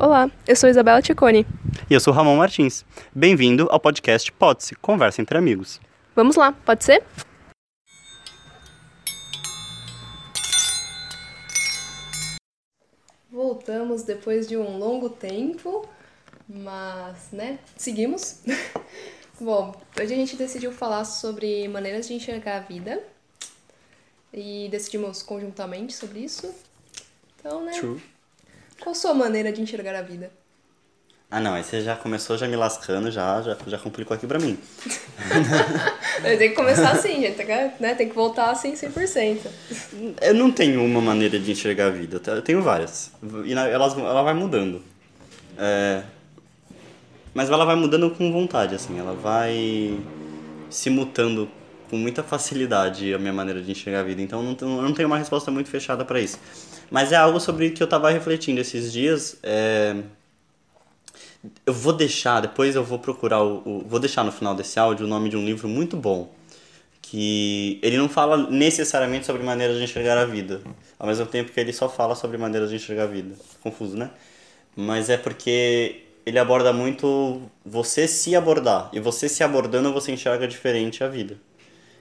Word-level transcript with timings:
Olá, 0.00 0.30
eu 0.46 0.54
sou 0.54 0.70
Isabela 0.70 1.02
Ticone. 1.02 1.44
E 1.90 1.92
eu 1.92 1.98
sou 1.98 2.12
Ramon 2.12 2.36
Martins. 2.36 2.84
Bem-vindo 3.12 3.66
ao 3.68 3.80
podcast 3.80 4.30
Pode-se, 4.30 4.76
Conversa 4.76 5.20
entre 5.20 5.36
Amigos. 5.36 5.80
Vamos 6.14 6.36
lá, 6.36 6.52
pode 6.52 6.84
ser? 6.84 7.02
Voltamos 13.28 14.04
depois 14.04 14.46
de 14.46 14.56
um 14.56 14.78
longo 14.78 15.10
tempo, 15.10 15.84
mas, 16.48 17.32
né, 17.32 17.58
seguimos. 17.76 18.44
Bom, 19.40 19.74
hoje 20.00 20.14
a 20.14 20.16
gente 20.16 20.36
decidiu 20.36 20.70
falar 20.70 21.04
sobre 21.06 21.66
maneiras 21.66 22.06
de 22.06 22.14
enxergar 22.14 22.58
a 22.58 22.60
vida 22.60 23.02
e 24.32 24.68
decidimos 24.70 25.24
conjuntamente 25.24 25.92
sobre 25.92 26.20
isso. 26.20 26.54
Então, 27.36 27.64
né? 27.64 27.72
True. 27.72 28.00
Qual 28.80 28.92
a 28.92 28.94
sua 28.94 29.14
maneira 29.14 29.52
de 29.52 29.60
enxergar 29.60 29.94
a 29.94 30.02
vida? 30.02 30.30
Ah, 31.30 31.40
não, 31.40 31.52
aí 31.54 31.62
você 31.62 31.82
já 31.82 31.94
começou 31.94 32.38
já 32.38 32.48
me 32.48 32.56
lascando, 32.56 33.10
já, 33.10 33.42
já, 33.42 33.54
já 33.66 33.76
complicou 33.78 34.14
aqui 34.14 34.26
pra 34.26 34.38
mim. 34.38 34.58
Tem 36.22 36.48
que 36.50 36.54
começar 36.54 36.92
assim, 36.92 37.20
gente, 37.20 37.44
né? 37.78 37.94
Tem 37.94 38.08
que 38.08 38.14
voltar 38.14 38.50
assim 38.50 38.72
100%. 38.74 39.40
Eu 40.22 40.32
não 40.34 40.50
tenho 40.50 40.82
uma 40.82 41.02
maneira 41.02 41.38
de 41.38 41.52
enxergar 41.52 41.88
a 41.88 41.90
vida, 41.90 42.20
eu 42.26 42.40
tenho 42.42 42.62
várias. 42.62 43.10
E 43.44 43.52
elas, 43.52 43.96
ela 43.96 44.22
vai 44.22 44.32
mudando. 44.32 44.82
É, 45.58 46.02
mas 47.34 47.50
ela 47.50 47.64
vai 47.66 47.76
mudando 47.76 48.10
com 48.10 48.32
vontade, 48.32 48.74
assim, 48.74 48.98
ela 48.98 49.12
vai 49.14 49.98
se 50.70 50.88
mutando 50.88 51.48
com 51.90 51.96
muita 51.96 52.22
facilidade 52.22 53.12
a 53.12 53.18
minha 53.18 53.32
maneira 53.32 53.60
de 53.60 53.70
enxergar 53.70 54.00
a 54.00 54.02
vida. 54.02 54.22
Então 54.22 54.40
eu 54.40 54.44
não, 54.46 54.54
tenho- 54.54 54.76
eu 54.76 54.82
não 54.82 54.92
tenho 54.94 55.08
uma 55.08 55.18
resposta 55.18 55.50
muito 55.50 55.68
fechada 55.68 56.04
pra 56.06 56.20
isso. 56.20 56.38
Mas 56.90 57.12
é 57.12 57.16
algo 57.16 57.40
sobre 57.40 57.70
que 57.70 57.82
eu 57.82 57.86
tava 57.86 58.10
refletindo 58.10 58.60
esses 58.60 58.92
dias. 58.92 59.36
é, 59.42 59.94
Eu 61.66 61.72
vou 61.72 61.92
deixar, 61.92 62.40
depois 62.40 62.74
eu 62.74 62.82
vou 62.84 62.98
procurar 62.98 63.42
o, 63.42 63.58
o- 63.64 63.84
Vou 63.86 64.00
deixar 64.00 64.24
no 64.24 64.32
final 64.32 64.54
desse 64.54 64.78
áudio 64.78 65.06
o 65.06 65.08
nome 65.08 65.28
de 65.28 65.36
um 65.36 65.44
livro 65.44 65.68
muito 65.68 65.96
bom. 65.96 66.30
Que 67.02 67.78
ele 67.82 67.96
não 67.96 68.08
fala 68.08 68.50
necessariamente 68.50 69.26
sobre 69.26 69.42
maneiras 69.42 69.78
de 69.78 69.84
enxergar 69.84 70.18
a 70.18 70.24
vida. 70.26 70.62
Ao 70.98 71.06
mesmo 71.06 71.26
tempo 71.26 71.52
que 71.52 71.60
ele 71.60 71.72
só 71.72 71.88
fala 71.88 72.14
sobre 72.14 72.38
maneiras 72.38 72.70
de 72.70 72.76
enxergar 72.76 73.04
a 73.04 73.06
vida. 73.06 73.34
Confuso, 73.62 73.96
né? 73.96 74.10
Mas 74.76 75.10
é 75.10 75.16
porque 75.16 76.02
ele 76.26 76.38
aborda 76.38 76.72
muito 76.72 77.42
você 77.64 78.08
se 78.08 78.36
abordar. 78.36 78.90
E 78.92 79.00
você 79.00 79.28
se 79.28 79.44
abordando, 79.44 79.92
você 79.92 80.12
enxerga 80.12 80.48
diferente 80.48 81.04
a 81.04 81.08
vida. 81.08 81.36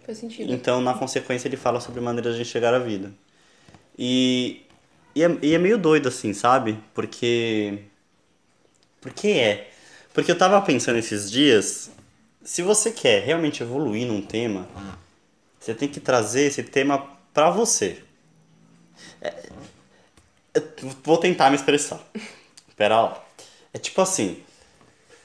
Faz 0.06 0.18
sentido. 0.20 0.52
Então, 0.54 0.82
na 0.82 0.94
consequência, 0.94 1.48
ele 1.48 1.58
fala 1.58 1.80
sobre 1.80 2.02
maneiras 2.02 2.36
de 2.36 2.42
enxergar 2.42 2.74
a 2.74 2.80
vida. 2.80 3.12
E, 3.98 4.62
e, 5.18 5.24
é, 5.24 5.38
e 5.42 5.56
é 5.56 5.58
meio 5.58 5.80
doido, 5.80 6.08
assim, 6.10 6.32
sabe? 6.32 6.78
Porque. 6.94 7.80
Por 9.02 9.12
que 9.12 9.32
é? 9.32 9.72
Porque 10.14 10.32
eu 10.32 10.38
tava 10.38 10.62
pensando 10.62 11.00
esses 11.00 11.30
dias. 11.30 11.90
Se 12.44 12.62
você 12.62 12.92
quer 12.92 13.24
realmente 13.24 13.64
evoluir 13.64 14.06
num 14.06 14.22
tema, 14.22 14.70
você 15.60 15.74
tem 15.74 15.90
que 15.90 16.00
trazer 16.00 16.44
esse 16.44 16.62
tema 16.62 17.18
pra 17.34 17.50
você. 17.50 18.04
É, 19.20 19.50
vou 21.04 21.18
tentar 21.18 21.50
me 21.50 21.56
expressar. 21.56 22.00
Pera 22.76 23.02
lá. 23.02 23.26
É 23.74 23.80
tipo 23.80 24.00
assim: 24.00 24.44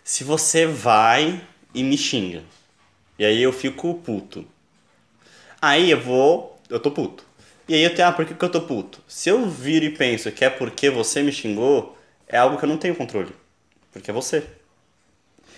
se 0.03 0.25
você 0.25 0.67
vai 0.67 1.47
e 1.75 1.85
me 1.85 1.98
xinga, 1.98 2.43
e 3.19 3.27
aí 3.27 3.43
eu 3.43 3.53
fico 3.53 3.95
puto. 3.97 4.47
Aí 5.61 5.91
eu 5.91 6.01
vou, 6.01 6.59
eu 6.70 6.81
tô 6.81 6.91
puto. 6.91 7.27
E 7.73 7.75
aí 7.75 7.84
eu 7.84 7.95
tenho, 7.95 8.06
ah, 8.06 8.12
por 8.12 8.27
que, 8.27 8.34
que 8.34 8.45
eu 8.45 8.51
tô 8.51 8.61
puto? 8.61 9.01
Se 9.09 9.31
eu 9.31 9.48
viro 9.48 9.87
e 9.87 9.91
penso 9.91 10.31
que 10.31 10.45
é 10.45 10.51
porque 10.51 10.91
você 10.91 11.23
me 11.23 11.33
xingou, 11.33 11.97
é 12.29 12.37
algo 12.37 12.59
que 12.59 12.64
eu 12.67 12.69
não 12.69 12.77
tenho 12.77 12.95
controle. 12.95 13.33
Porque 13.91 14.11
é 14.11 14.12
você. 14.14 14.45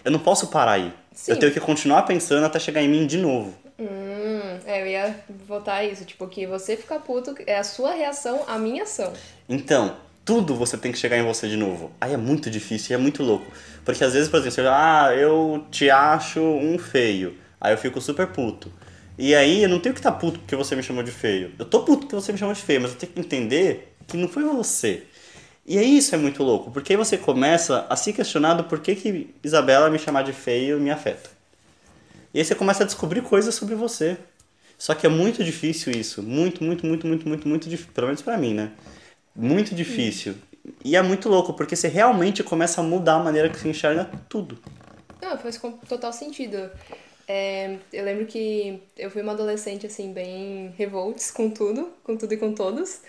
Eu 0.05 0.13
não 0.13 0.21
posso 0.21 0.47
parar 0.47 0.75
aí. 0.75 0.93
Sim. 1.13 1.33
Eu 1.33 1.41
tenho 1.41 1.53
que 1.53 1.59
continuar 1.59 2.03
pensando 2.03 2.47
até 2.47 2.61
chegar 2.61 2.81
em 2.81 2.89
mim 2.89 3.05
de 3.05 3.19
novo. 3.19 3.53
Hum, 3.81 4.61
é, 4.65 4.81
eu 4.81 4.87
ia 4.87 5.25
voltar 5.45 5.75
a 5.75 5.85
isso. 5.85 6.05
Tipo, 6.05 6.29
que 6.29 6.47
você 6.47 6.77
ficar 6.77 7.01
puto 7.01 7.35
é 7.49 7.59
a 7.59 7.65
sua 7.65 7.95
reação 7.95 8.45
à 8.47 8.61
minha 8.61 8.85
ação. 8.85 9.13
Então, 9.49 9.97
tudo 10.25 10.55
você 10.55 10.79
tem 10.79 10.93
que 10.93 10.99
chegar 10.99 11.19
em 11.19 11.25
você 11.25 11.49
de 11.49 11.57
novo. 11.57 11.91
Aí 12.01 12.15
é 12.15 12.17
muito 12.17 12.49
difícil 12.49 12.93
e 12.93 12.95
é 12.95 12.97
muito 12.97 13.25
louco. 13.25 13.51
Porque 13.85 14.05
às 14.05 14.13
vezes, 14.13 14.29
por 14.29 14.37
exemplo, 14.37 14.55
você 14.55 14.63
fala, 14.63 15.09
ah, 15.09 15.17
eu 15.17 15.67
te 15.69 15.91
acho 15.91 16.39
um 16.39 16.79
feio. 16.79 17.37
Aí 17.61 17.73
eu 17.73 17.79
fico 17.79 18.01
super 18.01 18.29
puto. 18.29 18.71
E 19.17 19.35
aí 19.35 19.63
eu 19.63 19.69
não 19.69 19.79
tenho 19.79 19.95
que 19.95 20.01
estar 20.01 20.13
puto 20.13 20.41
porque 20.41 20.57
você 20.57 20.75
me 20.75 20.83
chamou 20.83 21.03
de 21.03 21.11
feio. 21.11 21.53
Eu 21.59 21.65
tô 21.65 21.85
puto 21.85 22.01
porque 22.01 22.15
você 22.15 22.33
me 22.33 22.39
chamou 22.39 22.55
de 22.55 22.61
feio, 22.61 22.81
mas 22.81 22.93
eu 22.93 22.99
tenho 22.99 23.13
que 23.13 23.21
entender 23.21 23.95
que 24.07 24.17
não 24.17 24.29
foi 24.29 24.43
você. 24.43 25.05
E 25.67 25.79
aí 25.79 25.97
isso 25.97 26.15
é 26.15 26.19
muito 26.19 26.43
louco, 26.43 26.71
porque 26.71 26.93
aí 26.93 26.97
você 26.97 27.17
começa 27.17 27.87
a 27.89 27.97
se 27.97 28.13
questionar 28.13 28.55
do 28.55 28.65
porquê 28.65 28.95
que 28.95 29.35
Isabela 29.43 29.89
me 29.89 29.99
chamar 29.99 30.23
de 30.23 30.33
feio 30.33 30.79
me 30.79 30.91
afeta. 30.91 31.31
E 32.35 32.39
aí 32.39 32.45
você 32.45 32.55
começa 32.55 32.83
a 32.83 32.87
descobrir 32.87 33.23
coisas 33.23 33.55
sobre 33.55 33.75
você. 33.75 34.19
Só 34.77 34.95
que 34.95 35.07
é 35.07 35.09
muito 35.09 35.43
difícil 35.45 35.93
isso. 35.93 36.23
Muito, 36.23 36.63
muito, 36.63 36.85
muito, 36.85 37.07
muito, 37.07 37.29
muito, 37.29 37.49
muito 37.49 37.69
difícil. 37.69 37.93
Pelo 37.95 38.09
menos 38.09 38.21
pra 38.21 38.37
mim, 38.37 38.53
né? 38.53 38.73
Muito 39.35 39.75
difícil. 39.75 40.35
E 40.85 40.97
é 40.97 41.03
muito 41.03 41.29
louco, 41.29 41.55
porque 41.55 41.77
você 41.77 41.89
realmente 41.89 42.43
começa 42.43 42.81
a 42.81 42.85
mudar 42.85 43.15
a 43.15 43.19
maneira 43.25 43.49
que 43.49 43.59
você 43.59 43.69
enxerga 43.69 44.11
tudo. 44.29 44.59
Não, 45.23 45.39
faz 45.39 45.61
total 45.89 46.13
sentido. 46.13 46.71
É, 47.27 47.79
eu 47.93 48.05
lembro 48.05 48.27
que 48.27 48.83
eu 48.97 49.11
fui 49.11 49.23
uma 49.23 49.33
adolescente, 49.33 49.87
assim, 49.87 50.13
bem 50.13 50.75
revolts 50.77 51.31
com 51.31 51.51
tudo, 51.51 51.93
com 52.05 52.17
tudo 52.17 52.35
e 52.35 52.37
com 52.37 52.53
todos. 52.55 53.01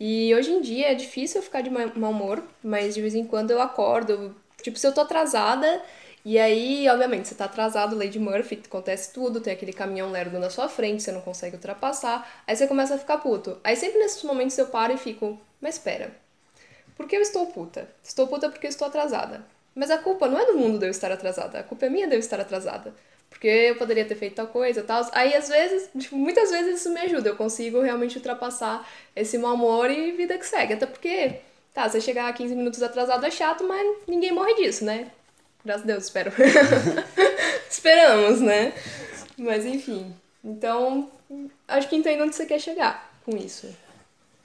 E 0.00 0.34
hoje 0.34 0.50
em 0.52 0.60
dia 0.60 0.92
é 0.92 0.94
difícil 0.94 1.40
eu 1.40 1.44
ficar 1.44 1.62
de 1.62 1.70
ma- 1.70 1.92
mau 1.96 2.10
humor, 2.12 2.42
mas 2.62 2.94
de 2.94 3.00
vez 3.00 3.14
em 3.14 3.24
quando 3.26 3.50
eu 3.52 3.60
acordo. 3.62 4.34
Tipo, 4.62 4.78
se 4.78 4.86
eu 4.86 4.92
tô 4.94 5.00
atrasada, 5.02 5.82
e 6.24 6.38
aí, 6.38 6.88
obviamente, 6.88 7.28
você 7.28 7.34
tá 7.36 7.44
atrasado, 7.46 7.96
Lady 7.96 8.18
Murphy, 8.18 8.60
acontece 8.64 9.12
tudo, 9.12 9.40
tem 9.40 9.52
aquele 9.52 9.72
caminhão 9.72 10.10
lerdo 10.10 10.38
na 10.38 10.50
sua 10.50 10.68
frente, 10.68 11.02
você 11.02 11.12
não 11.12 11.20
consegue 11.20 11.56
ultrapassar, 11.56 12.42
aí 12.46 12.56
você 12.56 12.66
começa 12.66 12.94
a 12.94 12.98
ficar 12.98 13.18
puto. 13.18 13.58
Aí 13.64 13.76
sempre 13.76 13.98
nesses 14.00 14.22
momentos 14.24 14.56
eu 14.58 14.66
paro 14.68 14.92
e 14.94 14.98
fico, 14.98 15.38
mas 15.60 15.76
espera, 15.76 16.12
por 16.96 17.06
que 17.06 17.16
eu 17.16 17.20
estou 17.22 17.46
puta? 17.46 17.88
Estou 18.02 18.26
puta 18.26 18.48
porque 18.50 18.66
eu 18.66 18.70
estou 18.70 18.86
atrasada. 18.88 19.44
Mas 19.74 19.90
a 19.90 19.98
culpa 19.98 20.28
não 20.28 20.38
é 20.38 20.44
do 20.46 20.56
mundo 20.58 20.78
de 20.78 20.86
eu 20.86 20.90
estar 20.90 21.10
atrasada, 21.10 21.58
a 21.58 21.62
culpa 21.62 21.86
é 21.86 21.88
minha 21.88 22.06
de 22.06 22.14
eu 22.14 22.18
estar 22.18 22.38
atrasada. 22.40 22.94
Porque 23.32 23.48
eu 23.48 23.76
poderia 23.76 24.04
ter 24.04 24.14
feito 24.14 24.34
tal 24.34 24.46
coisa 24.46 24.82
tal. 24.82 25.08
Aí, 25.12 25.34
às 25.34 25.48
vezes, 25.48 25.88
tipo, 25.98 26.16
muitas 26.16 26.50
vezes 26.50 26.80
isso 26.80 26.92
me 26.92 27.00
ajuda. 27.00 27.30
Eu 27.30 27.36
consigo 27.36 27.80
realmente 27.80 28.18
ultrapassar 28.18 28.86
esse 29.16 29.38
mau 29.38 29.54
humor 29.54 29.90
e 29.90 30.12
vida 30.12 30.36
que 30.36 30.46
segue. 30.46 30.74
Até 30.74 30.84
porque, 30.84 31.36
tá, 31.72 31.88
você 31.88 31.98
chegar 31.98 32.32
15 32.32 32.54
minutos 32.54 32.82
atrasado 32.82 33.24
é 33.24 33.30
chato, 33.30 33.64
mas 33.64 33.96
ninguém 34.06 34.32
morre 34.32 34.54
disso, 34.54 34.84
né? 34.84 35.10
Graças 35.64 35.82
a 35.82 35.86
Deus, 35.86 36.04
espero. 36.04 36.30
Esperamos, 37.68 38.40
né? 38.40 38.74
Mas 39.38 39.64
enfim. 39.64 40.14
Então, 40.44 41.10
acho 41.66 41.88
que 41.88 41.96
entendo 41.96 42.24
onde 42.24 42.36
você 42.36 42.44
quer 42.44 42.60
chegar 42.60 43.12
com 43.24 43.34
isso. 43.36 43.66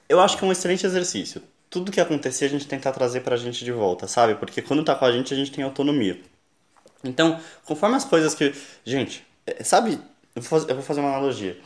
Eu 0.08 0.18
acho 0.18 0.38
que 0.38 0.44
é 0.44 0.48
um 0.48 0.52
excelente 0.52 0.86
exercício. 0.86 1.42
Tudo 1.68 1.92
que 1.92 2.00
acontecer 2.00 2.46
a 2.46 2.48
gente 2.48 2.66
tentar 2.66 2.92
trazer 2.92 3.20
pra 3.20 3.36
gente 3.36 3.62
de 3.64 3.70
volta, 3.70 4.08
sabe? 4.08 4.34
Porque 4.36 4.62
quando 4.62 4.82
tá 4.82 4.94
com 4.94 5.04
a 5.04 5.12
gente, 5.12 5.34
a 5.34 5.36
gente 5.36 5.52
tem 5.52 5.62
autonomia. 5.62 6.18
Então, 7.04 7.38
conforme 7.64 7.96
as 7.96 8.04
coisas 8.04 8.34
que. 8.34 8.54
Gente, 8.84 9.24
é, 9.46 9.62
sabe? 9.62 10.00
Eu 10.34 10.42
vou 10.42 10.82
fazer, 10.82 11.00
uma 11.00 11.08
analogia. 11.08 11.58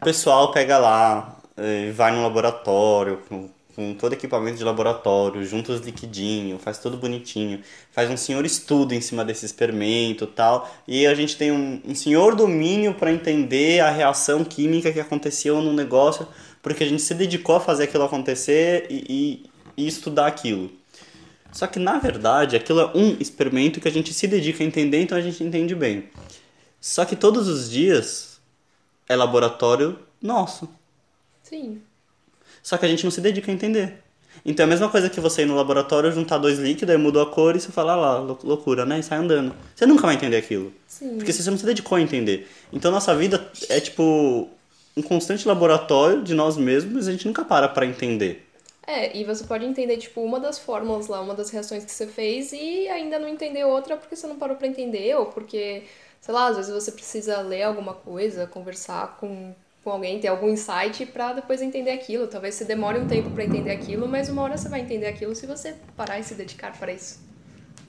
O 0.00 0.04
pessoal 0.04 0.52
pega 0.52 0.78
lá, 0.78 1.36
eh, 1.56 1.90
vai 1.92 2.12
no 2.12 2.22
laboratório, 2.22 3.20
com, 3.28 3.48
com 3.74 3.94
todo 3.94 4.12
equipamento 4.12 4.56
de 4.56 4.64
laboratório, 4.64 5.44
junta 5.44 5.72
os 5.72 5.80
liquidinhos, 5.80 6.62
faz 6.62 6.78
tudo 6.78 6.96
bonitinho, 6.96 7.60
faz 7.90 8.10
um 8.10 8.16
senhor 8.16 8.44
estudo 8.44 8.94
em 8.94 9.00
cima 9.00 9.24
desse 9.24 9.44
experimento 9.44 10.26
tal, 10.26 10.70
e 10.86 11.06
a 11.06 11.14
gente 11.14 11.36
tem 11.36 11.50
um, 11.50 11.80
um 11.84 11.94
senhor 11.94 12.36
domínio 12.36 12.94
para 12.94 13.10
entender 13.10 13.80
a 13.80 13.90
reação 13.90 14.44
química 14.44 14.92
que 14.92 15.00
aconteceu 15.00 15.60
no 15.60 15.72
negócio, 15.72 16.26
porque 16.62 16.84
a 16.84 16.86
gente 16.86 17.02
se 17.02 17.14
dedicou 17.14 17.56
a 17.56 17.60
fazer 17.60 17.84
aquilo 17.84 18.04
acontecer 18.04 18.86
e, 18.88 19.44
e, 19.76 19.84
e 19.84 19.86
estudar 19.88 20.26
aquilo. 20.26 20.70
Só 21.54 21.68
que 21.68 21.78
na 21.78 21.98
verdade 21.98 22.56
aquilo 22.56 22.80
é 22.80 22.90
um 22.96 23.16
experimento 23.20 23.80
que 23.80 23.86
a 23.86 23.90
gente 23.90 24.12
se 24.12 24.26
dedica 24.26 24.62
a 24.62 24.66
entender, 24.66 25.00
então 25.00 25.16
a 25.16 25.20
gente 25.20 25.42
entende 25.44 25.72
bem. 25.74 26.08
Só 26.80 27.04
que 27.04 27.14
todos 27.14 27.46
os 27.48 27.70
dias 27.70 28.40
é 29.08 29.14
laboratório 29.14 29.98
nosso. 30.20 30.68
Sim. 31.44 31.80
Só 32.60 32.76
que 32.76 32.84
a 32.84 32.88
gente 32.88 33.04
não 33.04 33.10
se 33.10 33.20
dedica 33.20 33.50
a 33.52 33.54
entender. 33.54 34.02
Então 34.44 34.64
é 34.64 34.66
a 34.66 34.68
mesma 34.70 34.88
coisa 34.88 35.08
que 35.08 35.20
você 35.20 35.42
ir 35.42 35.46
no 35.46 35.54
laboratório, 35.54 36.10
juntar 36.10 36.38
dois 36.38 36.58
líquidos, 36.58 36.92
aí 36.92 37.00
mudou 37.00 37.22
a 37.22 37.26
cor 37.30 37.54
e 37.54 37.60
você 37.60 37.70
fala 37.70 37.92
"Ah 37.92 37.96
lá, 37.96 38.18
lou- 38.18 38.38
loucura, 38.42 38.84
né? 38.84 38.98
E 38.98 39.02
sai 39.02 39.18
andando. 39.18 39.54
Você 39.76 39.86
nunca 39.86 40.02
vai 40.06 40.16
entender 40.16 40.36
aquilo. 40.36 40.72
Sim. 40.88 41.16
Porque 41.18 41.32
você 41.32 41.48
não 41.50 41.56
se 41.56 41.64
dedicou 41.64 41.96
a 41.96 42.00
entender. 42.00 42.48
Então 42.72 42.90
nossa 42.90 43.14
vida 43.14 43.48
é 43.68 43.78
tipo 43.80 44.48
um 44.96 45.02
constante 45.02 45.46
laboratório 45.46 46.22
de 46.22 46.34
nós 46.34 46.56
mesmos, 46.56 46.92
mas 46.94 47.08
a 47.08 47.12
gente 47.12 47.26
nunca 47.28 47.44
para 47.44 47.68
pra 47.68 47.86
entender. 47.86 48.43
É, 48.86 49.16
e 49.16 49.24
você 49.24 49.44
pode 49.44 49.64
entender, 49.64 49.96
tipo, 49.96 50.20
uma 50.20 50.38
das 50.38 50.58
fórmulas 50.58 51.06
lá, 51.06 51.20
uma 51.20 51.34
das 51.34 51.50
reações 51.50 51.84
que 51.84 51.90
você 51.90 52.06
fez 52.06 52.52
e 52.52 52.88
ainda 52.88 53.18
não 53.18 53.28
entender 53.28 53.64
outra 53.64 53.96
porque 53.96 54.14
você 54.14 54.26
não 54.26 54.36
parou 54.36 54.56
pra 54.56 54.66
entender, 54.66 55.14
ou 55.16 55.26
porque, 55.26 55.84
sei 56.20 56.34
lá, 56.34 56.48
às 56.48 56.56
vezes 56.56 56.72
você 56.72 56.92
precisa 56.92 57.40
ler 57.40 57.62
alguma 57.62 57.94
coisa, 57.94 58.46
conversar 58.46 59.16
com 59.18 59.54
com 59.84 59.90
alguém, 59.90 60.18
ter 60.18 60.28
algum 60.28 60.48
insight 60.48 61.04
para 61.04 61.34
depois 61.34 61.60
entender 61.60 61.90
aquilo. 61.90 62.26
Talvez 62.26 62.54
você 62.54 62.64
demore 62.64 62.98
um 62.98 63.06
tempo 63.06 63.30
para 63.30 63.44
entender 63.44 63.70
aquilo, 63.70 64.08
mas 64.08 64.30
uma 64.30 64.40
hora 64.40 64.56
você 64.56 64.68
vai 64.68 64.80
entender 64.80 65.06
aquilo 65.06 65.34
se 65.34 65.46
você 65.46 65.76
parar 65.94 66.18
e 66.18 66.24
se 66.24 66.34
dedicar 66.34 66.72
para 66.78 66.90
isso. 66.90 67.22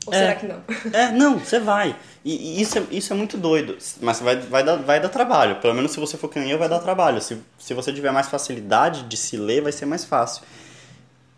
Ou 0.05 0.13
é, 0.13 0.17
será 0.17 0.35
que 0.35 0.45
não? 0.45 0.61
É, 0.93 1.11
não, 1.11 1.39
você 1.39 1.57
vai. 1.57 1.95
E, 2.23 2.59
e, 2.59 2.61
isso, 2.61 2.77
é, 2.77 2.83
isso 2.91 3.13
é 3.13 3.15
muito 3.15 3.37
doido. 3.37 3.77
Mas 4.01 4.19
vai, 4.19 4.35
vai, 4.35 4.63
dar, 4.63 4.75
vai 4.75 4.99
dar 4.99 5.09
trabalho. 5.09 5.55
Pelo 5.61 5.73
menos 5.73 5.91
se 5.91 5.99
você 5.99 6.17
for 6.17 6.27
que 6.29 6.37
nem 6.37 6.51
eu, 6.51 6.59
vai 6.59 6.67
dar 6.67 6.79
trabalho. 6.79 7.21
Se, 7.21 7.41
se 7.57 7.73
você 7.73 7.93
tiver 7.93 8.11
mais 8.11 8.27
facilidade 8.27 9.03
de 9.03 9.15
se 9.17 9.37
ler, 9.37 9.61
vai 9.61 9.71
ser 9.71 9.85
mais 9.85 10.03
fácil. 10.03 10.43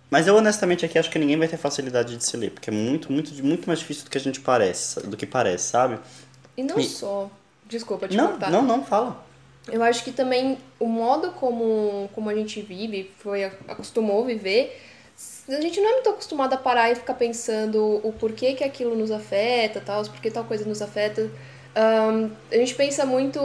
Mas 0.09 0.25
eu 0.25 0.35
honestamente 0.35 0.85
aqui 0.85 0.97
acho 0.97 1.09
que 1.09 1.19
ninguém 1.19 1.37
vai 1.37 1.47
ter 1.47 1.57
facilidade 1.57 2.15
de 2.15 2.23
se 2.23 2.37
ler, 2.37 2.51
porque 2.51 2.69
é 2.69 2.73
muito, 2.73 3.11
muito, 3.11 3.33
muito 3.43 3.67
mais 3.67 3.79
difícil 3.79 4.05
do 4.05 4.09
que 4.09 4.17
a 4.17 4.21
gente 4.21 4.39
parece, 4.39 5.01
do 5.01 5.17
que 5.17 5.25
parece, 5.25 5.65
sabe? 5.65 5.99
E 6.55 6.63
não 6.63 6.79
e... 6.79 6.83
só. 6.83 7.29
Desculpa 7.65 8.07
te 8.07 8.15
não, 8.15 8.29
cortar. 8.29 8.49
Não, 8.49 8.61
não, 8.61 8.83
fala. 8.83 9.25
Eu 9.67 9.83
acho 9.83 10.03
que 10.03 10.13
também 10.13 10.57
o 10.79 10.87
modo 10.87 11.31
como, 11.31 12.09
como 12.15 12.29
a 12.29 12.35
gente 12.35 12.61
vive, 12.61 13.11
foi 13.17 13.43
acostumou 13.43 14.23
a 14.23 14.25
viver, 14.25 14.81
a 15.49 15.61
gente 15.61 15.81
não 15.81 15.89
é 15.89 15.93
muito 15.93 16.09
acostumado 16.09 16.53
a 16.53 16.57
parar 16.57 16.91
e 16.91 16.95
ficar 16.95 17.15
pensando 17.15 17.99
o 18.03 18.13
porquê 18.13 18.53
que 18.53 18.63
aquilo 18.63 18.95
nos 18.95 19.11
afeta, 19.11 19.81
tal, 19.85 20.03
por 20.03 20.21
que 20.21 20.31
tal 20.31 20.45
coisa 20.45 20.63
nos 20.65 20.81
afeta. 20.81 21.29
Um, 21.75 22.31
a 22.51 22.55
gente 22.55 22.75
pensa 22.75 23.05
muito, 23.05 23.39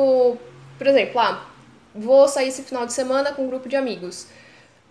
por 0.79 0.87
exemplo, 0.87 1.19
ah, 1.21 1.47
vou 1.95 2.29
sair 2.29 2.49
esse 2.49 2.63
final 2.63 2.87
de 2.87 2.93
semana 2.93 3.33
com 3.33 3.45
um 3.45 3.49
grupo 3.49 3.69
de 3.69 3.77
amigos. 3.77 4.27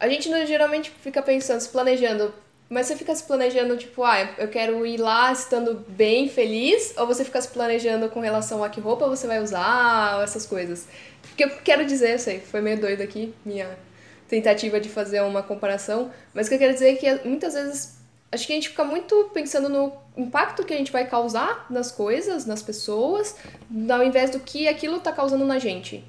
A 0.01 0.09
gente 0.09 0.27
geralmente 0.47 0.89
fica 0.89 1.21
pensando, 1.21 1.59
se 1.59 1.69
planejando, 1.69 2.33
mas 2.67 2.87
você 2.87 2.95
fica 2.95 3.13
se 3.13 3.23
planejando, 3.23 3.77
tipo, 3.77 4.03
ah, 4.03 4.33
eu 4.39 4.47
quero 4.47 4.83
ir 4.83 4.97
lá 4.97 5.31
estando 5.31 5.85
bem 5.87 6.27
feliz, 6.27 6.95
ou 6.97 7.05
você 7.05 7.23
fica 7.23 7.39
se 7.39 7.49
planejando 7.49 8.09
com 8.09 8.19
relação 8.19 8.63
a 8.63 8.69
que 8.69 8.81
roupa 8.81 9.07
você 9.07 9.27
vai 9.27 9.39
usar, 9.39 10.23
essas 10.23 10.43
coisas. 10.47 10.87
O 11.31 11.35
que 11.35 11.43
eu 11.43 11.51
quero 11.63 11.85
dizer, 11.85 12.13
eu 12.13 12.17
sei, 12.17 12.39
foi 12.39 12.61
meio 12.61 12.81
doido 12.81 13.03
aqui, 13.03 13.31
minha 13.45 13.77
tentativa 14.27 14.79
de 14.79 14.89
fazer 14.89 15.21
uma 15.21 15.43
comparação, 15.43 16.11
mas 16.33 16.47
o 16.47 16.49
que 16.49 16.55
eu 16.55 16.59
quero 16.59 16.73
dizer 16.73 16.93
é 16.93 16.95
que 16.95 17.27
muitas 17.27 17.53
vezes 17.53 17.99
acho 18.31 18.47
que 18.47 18.53
a 18.53 18.55
gente 18.55 18.69
fica 18.69 18.83
muito 18.83 19.29
pensando 19.31 19.69
no 19.69 19.93
impacto 20.17 20.65
que 20.65 20.73
a 20.73 20.77
gente 20.77 20.91
vai 20.91 21.05
causar 21.05 21.67
nas 21.69 21.91
coisas, 21.91 22.47
nas 22.47 22.63
pessoas, 22.63 23.35
ao 23.87 24.01
invés 24.01 24.31
do 24.31 24.39
que 24.39 24.67
aquilo 24.67 24.97
está 24.97 25.11
causando 25.11 25.45
na 25.45 25.59
gente. 25.59 26.03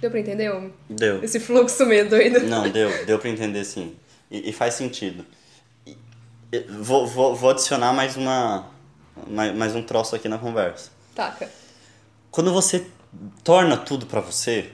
Deu 0.00 0.10
pra 0.10 0.18
entender? 0.18 0.50
Deu. 0.88 1.22
Esse 1.22 1.38
fluxo 1.38 1.84
meio 1.84 2.08
doido. 2.08 2.40
Não, 2.40 2.68
deu. 2.68 3.04
Deu 3.04 3.18
pra 3.18 3.28
entender 3.28 3.64
sim. 3.64 3.94
E, 4.30 4.48
e 4.48 4.52
faz 4.52 4.74
sentido. 4.74 5.26
E, 5.86 5.96
vou, 6.80 7.06
vou, 7.06 7.34
vou 7.34 7.50
adicionar 7.50 7.92
mais 7.92 8.16
uma. 8.16 8.66
Mais, 9.26 9.54
mais 9.54 9.76
um 9.76 9.82
troço 9.82 10.16
aqui 10.16 10.28
na 10.28 10.38
conversa. 10.38 10.90
Taca. 11.14 11.50
Quando 12.30 12.52
você 12.52 12.86
torna 13.44 13.76
tudo 13.76 14.06
para 14.06 14.20
você, 14.20 14.70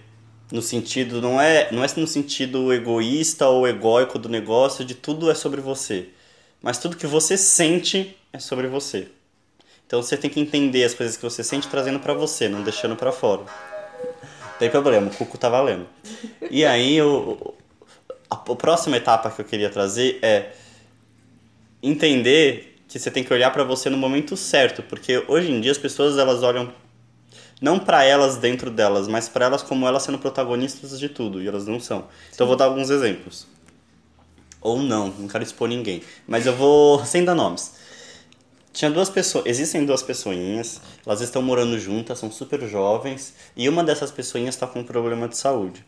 no 0.52 0.62
sentido. 0.62 1.20
Não 1.20 1.40
é, 1.40 1.72
não 1.72 1.82
é 1.82 1.88
no 1.96 2.06
sentido 2.06 2.72
egoísta 2.72 3.49
ou 3.49 3.67
egóico 3.67 4.20
do 4.20 4.29
negócio, 4.29 4.84
de 4.84 4.94
tudo 4.94 5.29
é 5.29 5.34
sobre 5.34 5.61
você. 5.61 6.11
Mas 6.62 6.79
tudo 6.79 6.96
que 6.96 7.06
você 7.06 7.37
sente 7.37 8.17
é 8.32 8.38
sobre 8.38 8.69
você. 8.69 9.08
Então 9.87 10.00
você 10.00 10.17
tem 10.17 10.31
que 10.31 10.38
entender 10.38 10.84
as 10.84 10.94
coisas 10.94 11.17
que 11.17 11.22
você 11.22 11.43
sente 11.43 11.67
trazendo 11.69 11.99
para 11.99 12.14
você, 12.14 12.49
não 12.49 12.62
deixando 12.62 12.94
para 12.94 13.11
fora 13.11 13.44
tem 14.58 14.70
problema, 14.70 15.08
o 15.08 15.14
cuco 15.14 15.38
tá 15.38 15.49
valendo. 15.49 15.87
E 16.50 16.64
aí, 16.64 17.00
o, 17.03 17.55
a, 18.31 18.35
a 18.35 18.56
próxima 18.56 18.97
etapa 18.97 19.31
que 19.31 19.41
eu 19.41 19.44
queria 19.44 19.70
trazer 19.70 20.19
é 20.23 20.53
entender 21.82 22.76
que 22.88 22.99
você 22.99 23.11
tem 23.11 23.25
que 23.25 23.32
olhar 23.32 23.50
para 23.50 23.64
você 23.64 23.91
no 23.91 23.97
momento 23.97 24.37
certo, 24.37 24.82
porque 24.82 25.25
hoje 25.29 25.50
em 25.50 25.61
dia 25.61 25.73
as 25.73 25.79
pessoas 25.79 26.19
elas 26.19 26.43
olham 26.43 26.73
não 27.61 27.79
para 27.79 28.05
elas 28.05 28.37
dentro 28.37 28.70
delas, 28.70 29.08
mas 29.08 29.29
para 29.29 29.47
elas 29.47 29.62
como 29.62 29.87
elas 29.87 30.03
sendo 30.03 30.19
protagonistas 30.19 30.99
de 30.99 31.08
tudo, 31.08 31.43
e 31.43 31.49
elas 31.49 31.67
não 31.67 31.81
são. 31.81 32.06
Então 32.32 32.44
eu 32.44 32.49
vou 32.49 32.56
dar 32.56 32.67
alguns 32.67 32.91
exemplos. 32.91 33.47
Ou 34.61 34.82
não, 34.82 35.08
não 35.08 35.29
quero 35.29 35.44
expor 35.44 35.69
ninguém, 35.69 36.03
mas 36.26 36.47
eu 36.47 36.55
vou 36.55 37.05
sem 37.05 37.25
dar 37.25 37.35
nomes. 37.35 37.75
Tinha 38.76 38.90
duas 38.90 39.08
pessoas, 39.08 39.46
existem 39.46 39.87
duas 39.87 40.02
pessoinhas, 40.02 40.82
elas 41.06 41.23
estão 41.23 41.40
morando 41.40 41.78
juntas, 41.78 42.19
são 42.19 42.31
super 42.31 42.61
jovens, 42.69 43.32
e 43.56 43.70
uma 43.70 43.82
dessas 43.82 44.11
pessoinhas 44.11 44.55
está 44.55 44.67
com 44.67 44.81
um 44.81 44.84
problema 44.84 45.26
de 45.26 45.34
saúde. 45.38 45.82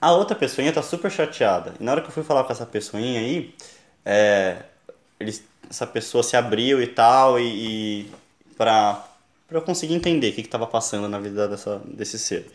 A 0.00 0.10
outra 0.12 0.34
pessoinha 0.34 0.70
está 0.70 0.82
super 0.82 1.10
chateada. 1.10 1.74
E 1.78 1.84
na 1.84 1.92
hora 1.92 2.00
que 2.00 2.08
eu 2.08 2.12
fui 2.12 2.22
falar 2.22 2.44
com 2.44 2.52
essa 2.52 2.64
pessoinha 2.64 3.20
aí, 3.20 3.54
é, 4.02 4.62
eles, 5.20 5.44
essa 5.68 5.86
pessoa 5.86 6.22
se 6.22 6.38
abriu 6.38 6.82
e 6.82 6.86
tal, 6.86 7.38
e, 7.38 7.42
e 8.04 8.10
para 8.56 9.04
eu 9.50 9.60
conseguir 9.60 9.92
entender 9.92 10.30
o 10.30 10.32
que 10.32 10.40
estava 10.40 10.66
passando 10.66 11.06
na 11.06 11.18
vida 11.18 11.46
dessa, 11.48 11.82
desse 11.84 12.18
ser. 12.18 12.50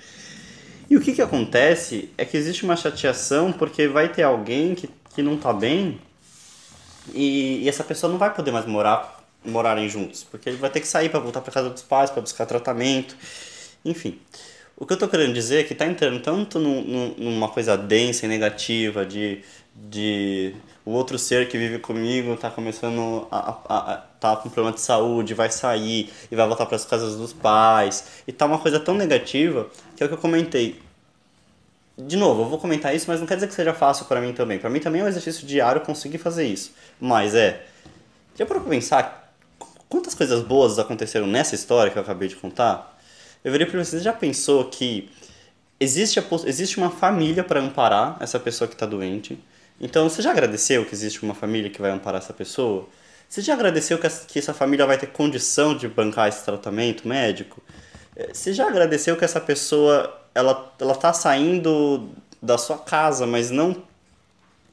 E 0.89 0.97
o 0.97 0.99
que, 0.99 1.13
que 1.13 1.21
acontece 1.21 2.09
é 2.17 2.25
que 2.25 2.35
existe 2.35 2.65
uma 2.65 2.75
chateação 2.75 3.51
porque 3.51 3.87
vai 3.87 4.09
ter 4.09 4.23
alguém 4.23 4.73
que, 4.73 4.89
que 5.13 5.21
não 5.21 5.35
está 5.35 5.53
bem 5.53 6.01
e, 7.13 7.63
e, 7.63 7.69
essa 7.69 7.83
pessoa 7.83 8.11
não 8.11 8.17
vai 8.17 8.33
poder 8.33 8.51
mais 8.51 8.65
morar 8.65 9.14
morarem 9.45 9.87
juntos, 9.89 10.23
porque 10.23 10.49
ele 10.49 10.57
vai 10.57 10.69
ter 10.69 10.79
que 10.79 10.87
sair 10.87 11.09
para 11.09 11.19
voltar 11.19 11.41
para 11.41 11.51
casa 11.51 11.69
dos 11.69 11.81
pais, 11.81 12.09
para 12.09 12.21
buscar 12.21 12.45
tratamento, 12.45 13.15
enfim. 13.83 14.19
O 14.77 14.85
que 14.85 14.93
eu 14.93 14.97
tô 14.97 15.07
querendo 15.07 15.33
dizer 15.33 15.61
é 15.61 15.63
que 15.63 15.73
tá 15.73 15.85
entrando 15.85 16.19
tanto 16.19 16.59
num, 16.59 17.15
numa 17.17 17.47
coisa 17.47 17.77
densa 17.77 18.25
e 18.25 18.29
negativa 18.29 19.05
de, 19.05 19.41
de 19.73 20.53
o 20.85 20.91
outro 20.91 21.17
ser 21.17 21.47
que 21.47 21.57
vive 21.57 21.79
comigo 21.79 22.35
tá 22.35 22.51
começando 22.51 23.25
a, 23.31 23.57
a, 23.67 23.93
a 23.93 23.97
tá 24.19 24.35
com 24.35 24.49
problema 24.49 24.75
de 24.75 24.81
saúde, 24.81 25.33
vai 25.33 25.49
sair 25.49 26.11
e 26.29 26.35
vai 26.35 26.45
voltar 26.45 26.65
para 26.65 26.75
as 26.75 26.85
casas 26.85 27.15
dos 27.15 27.31
pais, 27.31 28.23
e 28.27 28.31
tá 28.31 28.45
uma 28.45 28.59
coisa 28.59 28.79
tão 28.79 28.95
negativa 28.95 29.69
que 29.95 30.03
é 30.03 30.05
o 30.05 30.09
que 30.09 30.15
eu 30.15 30.19
comentei. 30.19 30.79
De 31.97 32.17
novo, 32.17 32.41
eu 32.41 32.49
vou 32.49 32.59
comentar 32.59 32.93
isso, 32.93 33.05
mas 33.07 33.21
não 33.21 33.27
quer 33.27 33.35
dizer 33.35 33.47
que 33.47 33.53
seja 33.53 33.73
fácil 33.73 34.05
para 34.05 34.19
mim 34.19 34.33
também. 34.33 34.59
Para 34.59 34.69
mim 34.69 34.81
também 34.81 34.99
é 34.99 35.05
um 35.05 35.07
exercício 35.07 35.47
diário 35.47 35.79
conseguir 35.79 36.17
fazer 36.17 36.45
isso. 36.45 36.73
Mas 36.99 37.33
é, 37.33 37.65
já 38.37 38.45
para 38.45 38.59
pensar 38.59 39.24
quantas 39.95 40.13
coisas 40.13 40.43
boas 40.43 40.77
aconteceram 40.77 41.25
nessa 41.25 41.55
história 41.55 41.89
que 41.89 41.97
eu 41.97 42.01
acabei 42.01 42.27
de 42.27 42.35
contar, 42.35 42.99
eu 43.41 43.49
virei 43.49 43.65
para 43.65 43.81
você, 43.81 43.97
já 44.01 44.11
pensou 44.11 44.65
que 44.65 45.09
existe, 45.79 46.19
a, 46.19 46.23
existe 46.45 46.77
uma 46.77 46.91
família 46.91 47.45
para 47.45 47.61
amparar 47.61 48.17
essa 48.19 48.37
pessoa 48.37 48.67
que 48.67 48.73
está 48.73 48.85
doente? 48.85 49.39
Então, 49.79 50.09
você 50.09 50.21
já 50.21 50.31
agradeceu 50.31 50.83
que 50.83 50.93
existe 50.93 51.23
uma 51.23 51.33
família 51.33 51.69
que 51.69 51.81
vai 51.81 51.91
amparar 51.91 52.21
essa 52.21 52.33
pessoa? 52.33 52.89
Você 53.29 53.41
já 53.41 53.53
agradeceu 53.53 53.97
que, 53.97 54.09
que 54.27 54.37
essa 54.37 54.53
família 54.53 54.85
vai 54.85 54.97
ter 54.97 55.07
condição 55.07 55.73
de 55.73 55.87
bancar 55.87 56.27
esse 56.27 56.43
tratamento 56.43 57.07
médico? 57.07 57.63
É, 58.17 58.33
você 58.33 58.51
já 58.51 58.67
agradeceu 58.67 59.15
que 59.15 59.23
essa 59.23 59.39
pessoa 59.39 60.13
ela 60.33 60.73
ela 60.77 60.95
tá 60.95 61.13
saindo 61.13 62.09
da 62.41 62.57
sua 62.57 62.77
casa, 62.77 63.25
mas 63.25 63.49
não 63.49 63.81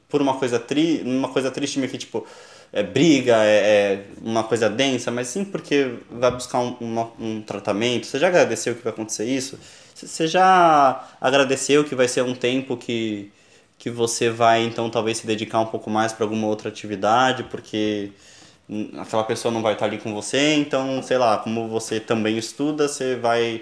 por 0.09 0.21
uma 0.21 0.37
coisa 0.37 0.59
tri, 0.59 1.01
uma 1.05 1.29
coisa 1.29 1.49
triste 1.49 1.79
meio 1.79 1.89
que 1.89 1.97
tipo, 1.97 2.27
é, 2.73 2.81
briga, 2.83 3.35
é, 3.45 3.57
é, 3.93 4.05
uma 4.21 4.43
coisa 4.43 4.69
densa, 4.69 5.11
mas 5.11 5.27
sim 5.27 5.45
porque 5.45 5.93
vai 6.09 6.31
buscar 6.31 6.59
um, 6.59 7.07
um 7.19 7.41
tratamento. 7.41 8.07
Você 8.07 8.17
já 8.19 8.27
agradeceu 8.27 8.75
que 8.75 8.83
vai 8.83 8.91
acontecer 8.91 9.25
isso? 9.25 9.59
Você 9.93 10.27
já 10.27 11.07
agradeceu 11.21 11.83
que 11.83 11.95
vai 11.95 12.07
ser 12.07 12.23
um 12.23 12.33
tempo 12.33 12.75
que, 12.75 13.31
que 13.77 13.89
você 13.91 14.29
vai 14.29 14.63
então 14.63 14.89
talvez 14.89 15.19
se 15.19 15.27
dedicar 15.27 15.59
um 15.59 15.67
pouco 15.67 15.89
mais 15.89 16.11
para 16.11 16.25
alguma 16.25 16.47
outra 16.47 16.69
atividade, 16.69 17.43
porque 17.43 18.11
aquela 18.97 19.23
pessoa 19.23 19.51
não 19.53 19.61
vai 19.61 19.73
estar 19.73 19.85
ali 19.85 19.97
com 19.99 20.13
você, 20.13 20.55
então, 20.55 21.01
sei 21.03 21.17
lá, 21.17 21.37
como 21.37 21.67
você 21.67 21.99
também 21.99 22.37
estuda, 22.37 22.87
você 22.87 23.15
vai 23.15 23.61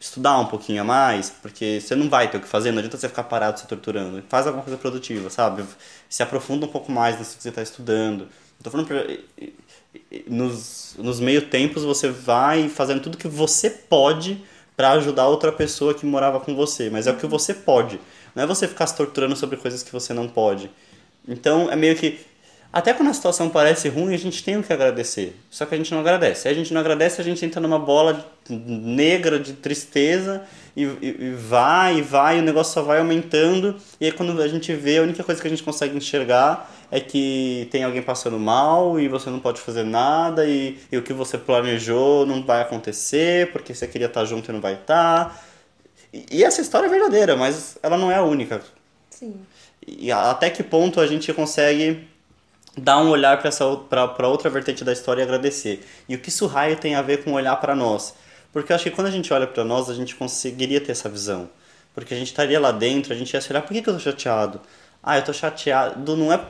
estudar 0.00 0.38
um 0.38 0.46
pouquinho 0.46 0.82
a 0.82 0.84
mais, 0.84 1.30
porque 1.30 1.80
você 1.80 1.94
não 1.94 2.08
vai 2.08 2.30
ter 2.30 2.38
o 2.38 2.40
que 2.40 2.46
fazer, 2.46 2.70
não 2.70 2.78
adianta 2.78 2.96
você 2.96 3.08
ficar 3.08 3.24
parado 3.24 3.58
se 3.58 3.66
torturando. 3.66 4.22
Faz 4.28 4.46
alguma 4.46 4.62
coisa 4.62 4.78
produtiva, 4.78 5.28
sabe? 5.28 5.64
Se 6.08 6.22
aprofunda 6.22 6.66
um 6.66 6.68
pouco 6.68 6.92
mais 6.92 7.18
nisso 7.18 7.36
que 7.36 7.42
você 7.42 7.48
está 7.48 7.62
estudando. 7.62 8.28
Estou 8.58 8.70
falando 8.70 8.86
pra, 8.86 9.04
nos, 10.26 10.94
nos 10.98 11.20
meio 11.20 11.42
tempos 11.42 11.84
você 11.84 12.08
vai 12.08 12.68
fazendo 12.68 13.00
tudo 13.00 13.18
que 13.18 13.28
você 13.28 13.70
pode 13.70 14.42
para 14.76 14.92
ajudar 14.92 15.26
outra 15.26 15.50
pessoa 15.50 15.92
que 15.92 16.06
morava 16.06 16.38
com 16.38 16.54
você, 16.54 16.88
mas 16.88 17.06
é 17.06 17.10
o 17.10 17.16
que 17.16 17.26
você 17.26 17.52
pode. 17.52 18.00
Não 18.34 18.44
é 18.44 18.46
você 18.46 18.68
ficar 18.68 18.86
se 18.86 18.96
torturando 18.96 19.34
sobre 19.34 19.56
coisas 19.56 19.82
que 19.82 19.90
você 19.90 20.14
não 20.14 20.28
pode. 20.28 20.70
Então 21.26 21.70
é 21.70 21.74
meio 21.74 21.96
que 21.96 22.20
até 22.78 22.94
quando 22.94 23.08
a 23.08 23.12
situação 23.12 23.50
parece 23.50 23.88
ruim, 23.88 24.14
a 24.14 24.16
gente 24.16 24.44
tem 24.44 24.56
o 24.56 24.62
que 24.62 24.72
agradecer. 24.72 25.34
Só 25.50 25.66
que 25.66 25.74
a 25.74 25.76
gente 25.76 25.90
não 25.90 25.98
agradece. 25.98 26.42
Se 26.42 26.48
a 26.48 26.54
gente 26.54 26.72
não 26.72 26.80
agradece, 26.80 27.20
a 27.20 27.24
gente 27.24 27.44
entra 27.44 27.60
numa 27.60 27.78
bola 27.78 28.24
negra 28.48 29.36
de 29.36 29.54
tristeza 29.54 30.44
e, 30.76 30.84
e, 30.84 31.16
e 31.18 31.30
vai 31.34 31.98
e 31.98 32.02
vai, 32.02 32.36
e 32.36 32.40
o 32.40 32.42
negócio 32.44 32.72
só 32.72 32.82
vai 32.82 33.00
aumentando. 33.00 33.74
E 34.00 34.06
aí 34.06 34.12
quando 34.12 34.40
a 34.40 34.46
gente 34.46 34.72
vê, 34.74 34.98
a 34.98 35.02
única 35.02 35.24
coisa 35.24 35.40
que 35.40 35.46
a 35.48 35.50
gente 35.50 35.64
consegue 35.64 35.96
enxergar 35.96 36.70
é 36.88 37.00
que 37.00 37.66
tem 37.72 37.82
alguém 37.82 38.00
passando 38.00 38.38
mal 38.38 39.00
e 39.00 39.08
você 39.08 39.28
não 39.28 39.40
pode 39.40 39.60
fazer 39.60 39.82
nada 39.82 40.46
e, 40.46 40.78
e 40.92 40.96
o 40.96 41.02
que 41.02 41.12
você 41.12 41.36
planejou 41.36 42.24
não 42.26 42.44
vai 42.44 42.62
acontecer 42.62 43.50
porque 43.50 43.74
você 43.74 43.88
queria 43.88 44.06
estar 44.06 44.24
junto 44.24 44.52
e 44.52 44.54
não 44.54 44.60
vai 44.60 44.74
estar. 44.74 45.44
E, 46.12 46.44
essa 46.44 46.60
história 46.60 46.86
é 46.86 46.88
verdadeira, 46.88 47.34
mas 47.34 47.76
ela 47.82 47.98
não 47.98 48.08
é 48.08 48.14
a 48.14 48.22
única. 48.22 48.62
Sim. 49.10 49.34
E 49.84 50.12
até 50.12 50.48
que 50.48 50.62
ponto 50.62 51.00
a 51.00 51.08
gente 51.08 51.32
consegue 51.32 52.06
dar 52.78 52.98
um 52.98 53.10
olhar 53.10 53.40
para 53.88 54.28
outra 54.28 54.48
vertente 54.48 54.84
da 54.84 54.92
história 54.92 55.22
e 55.22 55.24
agradecer. 55.24 55.84
E 56.08 56.14
o 56.14 56.18
que 56.18 56.28
isso 56.28 56.46
raio 56.46 56.76
tem 56.76 56.94
a 56.94 57.02
ver 57.02 57.24
com 57.24 57.32
olhar 57.32 57.56
para 57.56 57.74
nós? 57.74 58.14
Porque 58.52 58.72
eu 58.72 58.76
acho 58.76 58.84
que 58.84 58.90
quando 58.90 59.06
a 59.08 59.10
gente 59.10 59.32
olha 59.32 59.46
para 59.46 59.64
nós, 59.64 59.90
a 59.90 59.94
gente 59.94 60.14
conseguiria 60.14 60.80
ter 60.80 60.92
essa 60.92 61.08
visão. 61.08 61.48
Porque 61.94 62.14
a 62.14 62.16
gente 62.16 62.28
estaria 62.28 62.58
lá 62.60 62.70
dentro, 62.72 63.12
a 63.12 63.16
gente 63.16 63.32
ia 63.32 63.40
olhar, 63.50 63.62
por 63.62 63.72
que, 63.72 63.82
que 63.82 63.88
eu 63.88 63.94
tô 63.94 64.00
chateado? 64.00 64.60
Ah, 65.02 65.18
eu 65.18 65.24
tô 65.24 65.32
chateado, 65.32 66.16
não 66.16 66.32
é 66.32 66.40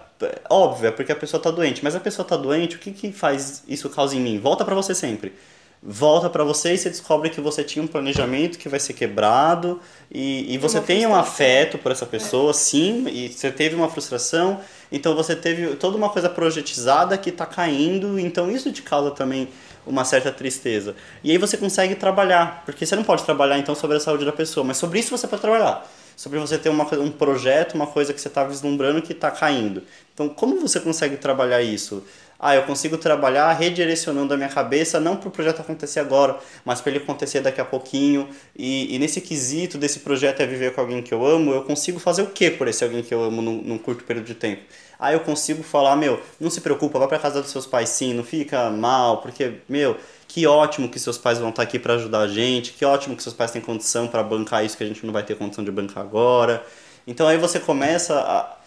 óbvio, 0.50 0.88
é 0.88 0.90
porque 0.90 1.12
a 1.12 1.16
pessoa 1.16 1.42
tá 1.42 1.50
doente, 1.50 1.82
mas 1.85 1.94
a 1.94 2.00
pessoa 2.00 2.26
tá 2.26 2.37
doente, 2.37 2.76
o 2.76 2.78
que 2.78 2.92
que 2.92 3.12
faz 3.12 3.62
isso 3.68 3.88
causa 3.90 4.16
em 4.16 4.20
mim? 4.20 4.38
Volta 4.38 4.64
para 4.64 4.75
você 4.75 4.94
sempre. 4.94 5.32
Volta 5.80 6.28
para 6.28 6.42
você 6.42 6.75
e 6.75 6.78
você 6.78 6.90
descobre 6.90 7.30
que 7.30 7.40
você 7.40 7.62
tinha 7.62 7.82
um 7.82 7.87
planejamento 7.87 8.58
que 8.58 8.68
vai 8.68 8.80
ser 8.80 8.94
quebrado 8.94 9.80
e, 10.11 10.52
e 10.52 10.58
você 10.58 10.80
tem 10.80 11.06
um 11.06 11.14
afeto 11.14 11.78
por 11.78 11.92
essa 11.92 12.04
pessoa, 12.04 12.50
é. 12.50 12.52
sim, 12.52 13.06
e 13.08 13.28
você 13.28 13.52
teve 13.52 13.76
uma 13.76 13.88
frustração, 13.88 14.61
então 14.90 15.14
você 15.14 15.37
teve 15.37 15.76
toda 15.76 15.97
uma 15.97 16.08
coisa 16.08 16.28
projetizada 16.28 17.16
que 17.16 17.30
tá 17.30 17.47
caindo, 17.47 18.18
então 18.18 18.50
isso 18.50 18.73
te 18.73 18.82
causa 18.82 19.12
também 19.12 19.49
uma 19.87 20.04
certa 20.04 20.32
tristeza. 20.32 20.97
E 21.23 21.30
aí 21.30 21.38
você 21.38 21.56
consegue 21.56 21.94
trabalhar, 21.94 22.62
porque 22.64 22.85
você 22.85 22.97
não 22.97 23.04
pode 23.04 23.23
trabalhar 23.23 23.56
então 23.58 23.75
sobre 23.75 23.97
a 23.97 24.00
saúde 24.00 24.25
da 24.25 24.32
pessoa, 24.32 24.64
mas 24.64 24.76
sobre 24.76 24.99
isso 24.99 25.16
você 25.16 25.28
pode 25.28 25.42
trabalhar. 25.42 25.88
Sobre 26.16 26.40
você 26.40 26.58
ter 26.58 26.68
uma, 26.68 26.82
um 26.97 27.12
projeto, 27.12 27.75
uma 27.75 27.87
coisa 27.87 28.12
que 28.12 28.20
você 28.20 28.26
está 28.26 28.42
vislumbrando 28.42 29.00
que 29.00 29.12
está 29.12 29.30
caindo. 29.30 29.85
Então, 30.12 30.28
como 30.28 30.58
você 30.58 30.80
consegue 30.80 31.16
trabalhar 31.16 31.62
isso? 31.62 32.02
Ah, 32.40 32.54
eu 32.54 32.62
consigo 32.62 32.97
trabalhar 32.97 33.52
redirecionando 33.52 34.33
a 34.33 34.37
minha 34.37 34.49
cabeça, 34.49 35.00
não 35.00 35.16
para 35.16 35.28
o 35.28 35.30
projeto 35.30 35.61
acontecer 35.61 35.99
agora, 35.99 36.38
mas 36.64 36.80
para 36.80 36.92
ele 36.92 37.00
acontecer 37.02 37.40
daqui 37.40 37.61
a 37.61 37.64
pouquinho. 37.64 38.28
E, 38.57 38.95
e, 38.95 38.99
nesse 39.00 39.21
quesito 39.21 39.76
desse 39.76 40.00
projeto 40.00 40.40
é 40.40 40.47
viver 40.47 40.73
com 40.73 40.80
alguém 40.80 41.02
que 41.02 41.12
eu 41.12 41.26
amo, 41.26 41.52
eu 41.52 41.64
consigo 41.64 41.99
fazer 41.99 42.23
o 42.23 42.28
que 42.28 42.49
por 42.50 42.68
esse 42.68 42.85
alguém 42.85 43.02
que 43.02 43.12
eu 43.12 43.25
amo 43.25 43.42
num, 43.42 43.61
num 43.62 43.78
curto 43.78 44.04
período 44.04 44.26
de 44.26 44.35
tempo? 44.37 44.62
Aí 45.00 45.14
eu 45.14 45.21
consigo 45.21 45.64
falar, 45.64 45.97
meu, 45.97 46.21
não 46.40 46.49
se 46.50 46.61
preocupa, 46.61 46.99
vai 46.99 47.09
para 47.09 47.18
casa 47.18 47.42
dos 47.42 47.50
seus 47.50 47.66
pais 47.66 47.88
sim, 47.88 48.14
não 48.14 48.23
fica 48.23 48.71
mal, 48.71 49.21
porque, 49.21 49.54
meu, 49.68 49.97
que 50.28 50.47
ótimo 50.47 50.88
que 50.88 50.99
seus 51.00 51.18
pais 51.18 51.38
vão 51.38 51.50
estar 51.50 51.62
aqui 51.62 51.78
para 51.78 51.95
ajudar 51.95 52.21
a 52.21 52.28
gente, 52.28 52.73
que 52.73 52.85
ótimo 52.85 53.16
que 53.16 53.23
seus 53.23 53.35
pais 53.35 53.50
têm 53.50 53.62
condição 53.62 54.07
para 54.07 54.23
bancar 54.23 54.64
isso 54.64 54.76
que 54.76 54.85
a 54.85 54.87
gente 54.87 55.04
não 55.04 55.12
vai 55.12 55.25
ter 55.25 55.37
condição 55.37 55.64
de 55.64 55.71
bancar 55.73 56.04
agora. 56.04 56.64
Então 57.07 57.26
aí 57.26 57.38
você 57.38 57.59
começa 57.59 58.21
a 58.21 58.58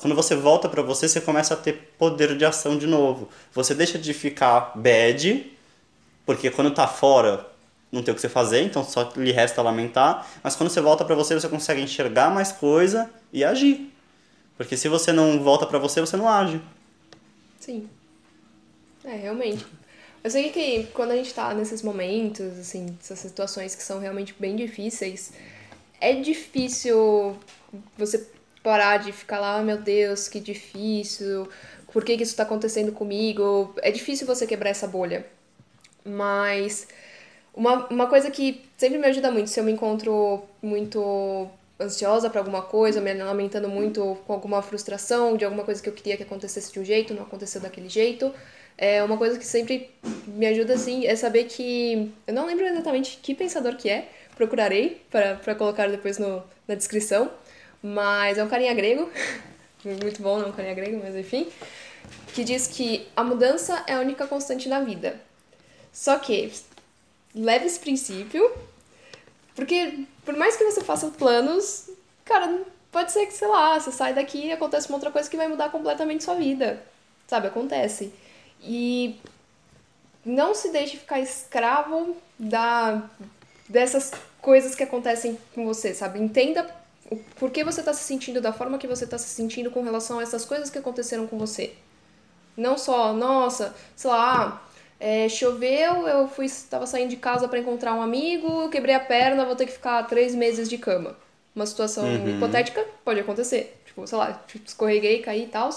quando 0.00 0.14
você 0.14 0.34
volta 0.34 0.68
para 0.68 0.82
você, 0.82 1.08
você 1.08 1.20
começa 1.20 1.54
a 1.54 1.56
ter 1.56 1.94
poder 1.98 2.36
de 2.36 2.44
ação 2.44 2.78
de 2.78 2.86
novo. 2.86 3.28
Você 3.52 3.74
deixa 3.74 3.98
de 3.98 4.14
ficar 4.14 4.72
bad, 4.74 5.52
porque 6.24 6.50
quando 6.50 6.70
tá 6.70 6.86
fora 6.86 7.46
não 7.92 8.02
tem 8.02 8.10
o 8.10 8.14
que 8.14 8.20
você 8.20 8.28
fazer, 8.28 8.62
então 8.62 8.82
só 8.82 9.12
lhe 9.16 9.30
resta 9.30 9.62
lamentar, 9.62 10.26
mas 10.42 10.56
quando 10.56 10.68
você 10.68 10.80
volta 10.80 11.04
para 11.04 11.14
você, 11.14 11.34
você 11.34 11.48
consegue 11.48 11.80
enxergar 11.80 12.28
mais 12.28 12.50
coisa 12.50 13.08
e 13.32 13.44
agir. 13.44 13.92
Porque 14.56 14.76
se 14.76 14.88
você 14.88 15.12
não 15.12 15.42
volta 15.42 15.64
para 15.64 15.78
você, 15.78 16.00
você 16.00 16.16
não 16.16 16.28
age. 16.28 16.60
Sim. 17.60 17.88
É, 19.04 19.14
realmente. 19.16 19.64
Eu 20.24 20.30
sei 20.30 20.50
que 20.50 20.84
quando 20.94 21.10
a 21.10 21.16
gente 21.16 21.32
tá 21.34 21.52
nesses 21.54 21.82
momentos, 21.82 22.58
assim, 22.58 22.96
essas 23.00 23.18
situações 23.18 23.74
que 23.74 23.82
são 23.82 24.00
realmente 24.00 24.34
bem 24.38 24.56
difíceis, 24.56 25.32
é 26.00 26.14
difícil 26.14 27.36
você 27.96 28.26
parar 28.64 28.96
de 28.96 29.12
ficar 29.12 29.38
lá, 29.38 29.58
oh, 29.60 29.62
meu 29.62 29.76
Deus, 29.76 30.26
que 30.26 30.40
difícil, 30.40 31.48
por 31.92 32.02
que, 32.04 32.16
que 32.16 32.24
isso 32.24 32.34
tá 32.34 32.42
acontecendo 32.42 32.90
comigo? 32.90 33.72
É 33.82 33.92
difícil 33.92 34.26
você 34.26 34.46
quebrar 34.46 34.70
essa 34.70 34.88
bolha. 34.88 35.24
Mas 36.04 36.88
uma, 37.54 37.86
uma 37.88 38.06
coisa 38.08 38.30
que 38.30 38.64
sempre 38.76 38.98
me 38.98 39.06
ajuda 39.06 39.30
muito, 39.30 39.50
se 39.50 39.60
eu 39.60 39.64
me 39.64 39.70
encontro 39.70 40.42
muito 40.62 41.48
ansiosa 41.80 42.30
para 42.30 42.40
alguma 42.40 42.62
coisa, 42.62 43.00
me 43.00 43.12
lamentando 43.14 43.68
muito 43.68 44.16
com 44.26 44.32
alguma 44.32 44.62
frustração 44.62 45.36
de 45.36 45.44
alguma 45.44 45.64
coisa 45.64 45.82
que 45.82 45.88
eu 45.88 45.92
queria 45.92 46.16
que 46.16 46.22
acontecesse 46.22 46.72
de 46.72 46.80
um 46.80 46.84
jeito, 46.84 47.14
não 47.14 47.22
aconteceu 47.22 47.60
daquele 47.60 47.88
jeito. 47.88 48.32
É 48.76 49.02
uma 49.04 49.16
coisa 49.16 49.38
que 49.38 49.46
sempre 49.46 49.90
me 50.26 50.46
ajuda 50.46 50.74
assim 50.74 51.06
é 51.06 51.14
saber 51.14 51.44
que 51.44 52.12
eu 52.26 52.34
não 52.34 52.46
lembro 52.46 52.64
exatamente 52.64 53.18
que 53.22 53.34
pensador 53.34 53.76
que 53.76 53.88
é, 53.88 54.08
procurarei 54.36 55.00
para 55.10 55.54
colocar 55.54 55.88
depois 55.88 56.18
no, 56.18 56.42
na 56.66 56.74
descrição, 56.74 57.30
mas 57.84 58.38
é 58.38 58.42
um 58.42 58.48
carinha 58.48 58.72
grego, 58.72 59.10
muito 59.84 60.22
bom, 60.22 60.38
não 60.38 60.46
é 60.46 60.48
um 60.48 60.52
carinha 60.52 60.74
grego, 60.74 60.98
mas 61.04 61.14
enfim, 61.14 61.46
que 62.32 62.42
diz 62.42 62.66
que 62.66 63.06
a 63.14 63.22
mudança 63.22 63.84
é 63.86 63.92
a 63.92 64.00
única 64.00 64.26
constante 64.26 64.70
na 64.70 64.80
vida. 64.80 65.20
Só 65.92 66.18
que 66.18 66.50
leve 67.34 67.66
esse 67.66 67.78
princípio, 67.78 68.50
porque 69.54 70.06
por 70.24 70.34
mais 70.34 70.56
que 70.56 70.64
você 70.64 70.80
faça 70.80 71.08
planos, 71.08 71.90
cara, 72.24 72.62
pode 72.90 73.12
ser 73.12 73.26
que, 73.26 73.34
sei 73.34 73.48
lá, 73.48 73.78
você 73.78 73.92
sai 73.92 74.14
daqui 74.14 74.46
e 74.46 74.52
acontece 74.52 74.88
uma 74.88 74.96
outra 74.96 75.10
coisa 75.10 75.28
que 75.28 75.36
vai 75.36 75.46
mudar 75.46 75.68
completamente 75.70 76.24
sua 76.24 76.36
vida. 76.36 76.82
Sabe, 77.26 77.48
acontece. 77.48 78.14
E 78.62 79.20
não 80.24 80.54
se 80.54 80.72
deixe 80.72 80.96
ficar 80.96 81.20
escravo 81.20 82.16
da 82.38 83.10
dessas 83.68 84.12
coisas 84.40 84.74
que 84.74 84.82
acontecem 84.82 85.38
com 85.54 85.66
você, 85.66 85.94
sabe? 85.94 86.18
Entenda 86.18 86.83
por 87.36 87.50
que 87.50 87.64
você 87.64 87.80
está 87.80 87.92
se 87.92 88.04
sentindo 88.04 88.40
da 88.40 88.52
forma 88.52 88.78
que 88.78 88.86
você 88.86 89.04
está 89.04 89.18
se 89.18 89.28
sentindo 89.28 89.70
com 89.70 89.82
relação 89.82 90.18
a 90.18 90.22
essas 90.22 90.44
coisas 90.44 90.70
que 90.70 90.78
aconteceram 90.78 91.26
com 91.26 91.38
você. 91.38 91.72
Não 92.56 92.78
só, 92.78 93.12
nossa, 93.12 93.74
sei 93.96 94.10
lá, 94.10 94.62
é, 94.98 95.28
choveu, 95.28 96.06
eu 96.06 96.28
fui, 96.28 96.46
estava 96.46 96.86
saindo 96.86 97.10
de 97.10 97.16
casa 97.16 97.48
para 97.48 97.58
encontrar 97.58 97.94
um 97.94 98.02
amigo, 98.02 98.68
quebrei 98.70 98.94
a 98.94 99.00
perna, 99.00 99.44
vou 99.44 99.56
ter 99.56 99.66
que 99.66 99.72
ficar 99.72 100.02
três 100.04 100.34
meses 100.34 100.68
de 100.68 100.78
cama. 100.78 101.16
Uma 101.54 101.66
situação 101.66 102.04
uhum. 102.04 102.36
hipotética 102.36 102.84
pode 103.04 103.20
acontecer. 103.20 103.80
Tipo, 103.86 104.06
sei 104.06 104.18
lá, 104.18 104.32
tipo, 104.46 104.66
escorreguei, 104.66 105.20
caí 105.20 105.44
e 105.44 105.46
tal. 105.46 105.70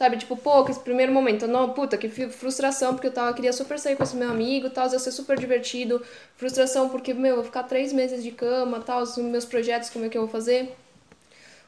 Sabe, 0.00 0.16
tipo, 0.16 0.34
pô, 0.34 0.64
que 0.64 0.70
esse 0.70 0.80
primeiro 0.80 1.12
momento, 1.12 1.46
não, 1.46 1.74
puta, 1.74 1.98
que 1.98 2.08
frustração, 2.08 2.94
porque 2.94 3.08
eu 3.08 3.12
tava, 3.12 3.34
queria 3.34 3.52
super 3.52 3.78
sair 3.78 3.96
com 3.96 4.02
esse 4.02 4.16
meu 4.16 4.30
amigo 4.30 4.70
tal, 4.70 4.90
ia 4.90 4.98
ser 4.98 5.10
super 5.12 5.38
divertido. 5.38 6.02
Frustração 6.38 6.88
porque, 6.88 7.12
meu, 7.12 7.32
eu 7.32 7.36
vou 7.36 7.44
ficar 7.44 7.64
três 7.64 7.92
meses 7.92 8.22
de 8.22 8.30
cama, 8.30 8.80
tal, 8.80 9.04
meus 9.18 9.44
projetos, 9.44 9.90
como 9.90 10.06
é 10.06 10.08
que 10.08 10.16
eu 10.16 10.22
vou 10.22 10.30
fazer? 10.30 10.74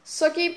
Só 0.02 0.30
que, 0.30 0.56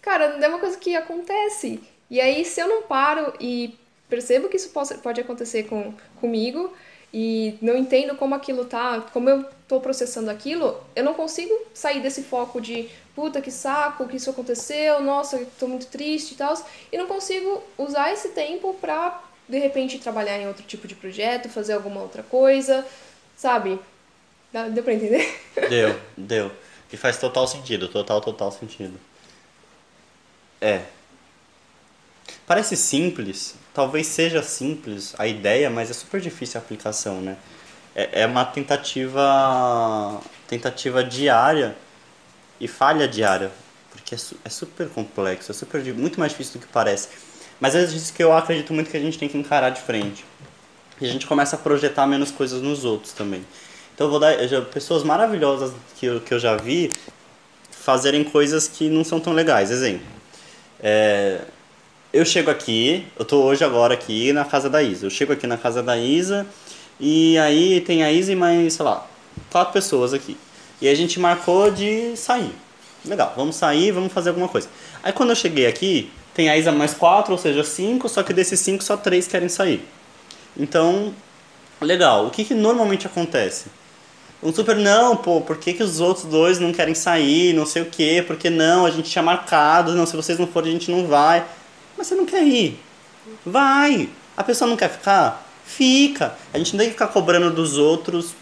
cara, 0.00 0.38
é 0.40 0.48
uma 0.48 0.60
coisa 0.60 0.78
que 0.78 0.94
acontece. 0.94 1.82
E 2.08 2.20
aí, 2.20 2.44
se 2.44 2.60
eu 2.60 2.68
não 2.68 2.82
paro 2.82 3.34
e 3.40 3.76
percebo 4.08 4.48
que 4.48 4.56
isso 4.56 4.70
pode 5.02 5.20
acontecer 5.20 5.64
com, 5.64 5.92
comigo 6.20 6.72
e 7.12 7.58
não 7.60 7.76
entendo 7.76 8.14
como 8.14 8.36
aquilo 8.36 8.64
tá, 8.64 9.00
como 9.12 9.28
eu 9.28 9.44
tô 9.66 9.80
processando 9.80 10.30
aquilo, 10.30 10.80
eu 10.94 11.02
não 11.02 11.14
consigo 11.14 11.52
sair 11.74 12.00
desse 12.00 12.22
foco 12.22 12.60
de 12.60 12.88
puta 13.14 13.40
que 13.40 13.50
saco, 13.50 14.08
que 14.08 14.16
isso 14.16 14.30
aconteceu, 14.30 15.00
nossa, 15.00 15.36
eu 15.36 15.46
tô 15.58 15.68
muito 15.68 15.86
triste 15.86 16.32
e 16.32 16.36
tal, 16.36 16.54
e 16.90 16.96
não 16.96 17.06
consigo 17.06 17.62
usar 17.76 18.12
esse 18.12 18.30
tempo 18.30 18.74
pra 18.80 19.22
de 19.48 19.58
repente 19.58 19.98
trabalhar 19.98 20.38
em 20.38 20.48
outro 20.48 20.62
tipo 20.64 20.88
de 20.88 20.94
projeto, 20.94 21.48
fazer 21.48 21.74
alguma 21.74 22.00
outra 22.00 22.22
coisa, 22.22 22.86
sabe? 23.36 23.78
Deu 24.72 24.82
pra 24.82 24.94
entender? 24.94 25.40
Deu, 25.68 25.98
deu. 26.16 26.52
E 26.92 26.96
faz 26.96 27.18
total 27.18 27.46
sentido, 27.46 27.88
total, 27.88 28.20
total 28.20 28.52
sentido. 28.52 28.98
É, 30.60 30.82
Parece 32.46 32.76
simples, 32.76 33.54
talvez 33.72 34.06
seja 34.06 34.42
simples 34.42 35.14
a 35.18 35.26
ideia, 35.26 35.70
mas 35.70 35.90
é 35.90 35.94
super 35.94 36.20
difícil 36.20 36.60
a 36.60 36.62
aplicação, 36.62 37.20
né? 37.20 37.36
É, 37.94 38.22
é 38.22 38.26
uma 38.26 38.44
tentativa, 38.44 40.20
tentativa 40.48 41.04
diária 41.04 41.76
e 42.60 42.68
falha 42.68 43.08
diária, 43.08 43.50
porque 43.90 44.14
é, 44.14 44.18
su 44.18 44.36
é 44.44 44.48
super 44.48 44.88
complexo, 44.88 45.50
é 45.50 45.54
super, 45.54 45.82
muito 45.94 46.18
mais 46.18 46.32
difícil 46.32 46.60
do 46.60 46.66
que 46.66 46.72
parece. 46.72 47.08
Mas 47.60 47.74
é 47.74 47.82
isso 47.84 48.12
que 48.12 48.22
eu 48.22 48.32
acredito 48.36 48.72
muito 48.72 48.90
que 48.90 48.96
a 48.96 49.00
gente 49.00 49.18
tem 49.18 49.28
que 49.28 49.38
encarar 49.38 49.70
de 49.70 49.80
frente. 49.80 50.24
E 51.00 51.06
a 51.06 51.08
gente 51.08 51.26
começa 51.26 51.56
a 51.56 51.58
projetar 51.58 52.06
menos 52.06 52.30
coisas 52.30 52.60
nos 52.60 52.84
outros 52.84 53.12
também. 53.12 53.44
Então 53.94 54.06
eu 54.06 54.10
vou 54.10 54.20
dar 54.20 54.36
já, 54.46 54.60
pessoas 54.62 55.02
maravilhosas 55.02 55.72
que 55.96 56.06
eu, 56.06 56.20
que 56.20 56.32
eu 56.32 56.38
já 56.38 56.56
vi 56.56 56.92
fazerem 57.70 58.24
coisas 58.24 58.68
que 58.68 58.88
não 58.88 59.04
são 59.04 59.20
tão 59.20 59.32
legais. 59.32 59.70
Exemplo, 59.70 60.06
é, 60.80 61.40
eu 62.12 62.24
chego 62.24 62.50
aqui, 62.50 63.06
eu 63.18 63.24
tô 63.24 63.42
hoje 63.42 63.64
agora 63.64 63.94
aqui 63.94 64.32
na 64.32 64.44
casa 64.44 64.68
da 64.68 64.82
Isa. 64.82 65.06
Eu 65.06 65.10
chego 65.10 65.32
aqui 65.32 65.46
na 65.46 65.56
casa 65.56 65.82
da 65.82 65.96
Isa 65.96 66.46
e 67.00 67.38
aí 67.38 67.80
tem 67.80 68.02
a 68.02 68.12
Isa 68.12 68.32
e 68.32 68.36
mais, 68.36 68.74
sei 68.74 68.84
lá, 68.84 69.06
quatro 69.50 69.72
pessoas 69.72 70.12
aqui. 70.12 70.36
E 70.82 70.88
a 70.88 70.94
gente 70.96 71.20
marcou 71.20 71.70
de 71.70 72.16
sair. 72.16 72.52
Legal, 73.04 73.32
vamos 73.36 73.54
sair, 73.54 73.92
vamos 73.92 74.12
fazer 74.12 74.30
alguma 74.30 74.48
coisa. 74.48 74.68
Aí 75.00 75.12
quando 75.12 75.30
eu 75.30 75.36
cheguei 75.36 75.68
aqui, 75.68 76.10
tem 76.34 76.50
a 76.50 76.56
Isa 76.58 76.72
mais 76.72 76.92
quatro, 76.92 77.30
ou 77.30 77.38
seja, 77.38 77.62
cinco, 77.62 78.08
só 78.08 78.24
que 78.24 78.32
desses 78.32 78.58
cinco 78.58 78.82
só 78.82 78.96
três 78.96 79.28
querem 79.28 79.48
sair. 79.48 79.86
Então, 80.56 81.14
legal. 81.80 82.26
O 82.26 82.30
que, 82.30 82.44
que 82.44 82.52
normalmente 82.52 83.06
acontece? 83.06 83.66
Um 84.42 84.52
super, 84.52 84.74
não, 84.74 85.16
pô, 85.16 85.40
por 85.40 85.56
que, 85.56 85.72
que 85.72 85.84
os 85.84 86.00
outros 86.00 86.24
dois 86.26 86.58
não 86.58 86.72
querem 86.72 86.96
sair? 86.96 87.52
Não 87.54 87.64
sei 87.64 87.82
o 87.82 87.86
quê, 87.86 88.24
porque 88.26 88.50
não, 88.50 88.84
a 88.84 88.90
gente 88.90 89.08
tinha 89.08 89.22
marcado, 89.22 89.94
não, 89.94 90.04
se 90.04 90.16
vocês 90.16 90.36
não 90.36 90.48
forem 90.48 90.70
a 90.70 90.72
gente 90.72 90.90
não 90.90 91.06
vai. 91.06 91.44
Mas 91.96 92.08
você 92.08 92.16
não 92.16 92.26
quer 92.26 92.42
ir. 92.42 92.76
Vai. 93.46 94.08
A 94.36 94.42
pessoa 94.42 94.68
não 94.68 94.76
quer 94.76 94.90
ficar? 94.90 95.48
Fica. 95.64 96.34
A 96.52 96.58
gente 96.58 96.72
não 96.72 96.78
tem 96.78 96.88
que 96.88 96.94
ficar 96.94 97.06
cobrando 97.06 97.54
dos 97.54 97.78
outros 97.78 98.34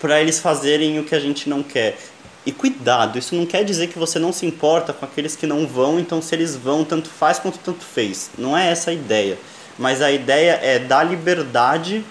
para 0.00 0.20
eles 0.20 0.38
fazerem 0.38 0.98
o 0.98 1.04
que 1.04 1.14
a 1.14 1.20
gente 1.20 1.48
não 1.48 1.62
quer. 1.62 1.98
E 2.46 2.52
cuidado, 2.52 3.18
isso 3.18 3.34
não 3.34 3.44
quer 3.44 3.64
dizer 3.64 3.88
que 3.88 3.98
você 3.98 4.18
não 4.18 4.32
se 4.32 4.46
importa 4.46 4.92
com 4.92 5.04
aqueles 5.04 5.36
que 5.36 5.46
não 5.46 5.66
vão, 5.66 5.98
então 5.98 6.22
se 6.22 6.34
eles 6.34 6.56
vão, 6.56 6.84
tanto 6.84 7.08
faz 7.08 7.38
quanto 7.38 7.58
tanto 7.58 7.84
fez. 7.84 8.30
Não 8.38 8.56
é 8.56 8.70
essa 8.70 8.90
a 8.90 8.94
ideia. 8.94 9.38
Mas 9.78 10.00
a 10.00 10.10
ideia 10.10 10.58
é 10.62 10.78
dar 10.78 11.04
liberdade 11.04 12.04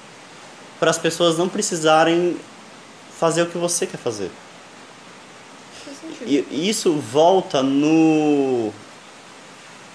para 0.80 0.92
as 0.92 0.98
pessoas 0.98 1.38
não 1.38 1.50
precisarem 1.50 2.38
fazer 3.20 3.42
o 3.42 3.48
que 3.48 3.58
você 3.58 3.86
quer 3.86 3.98
fazer. 3.98 4.30
E, 6.26 6.46
isso 6.52 6.94
volta 6.94 7.64
no 7.64 8.72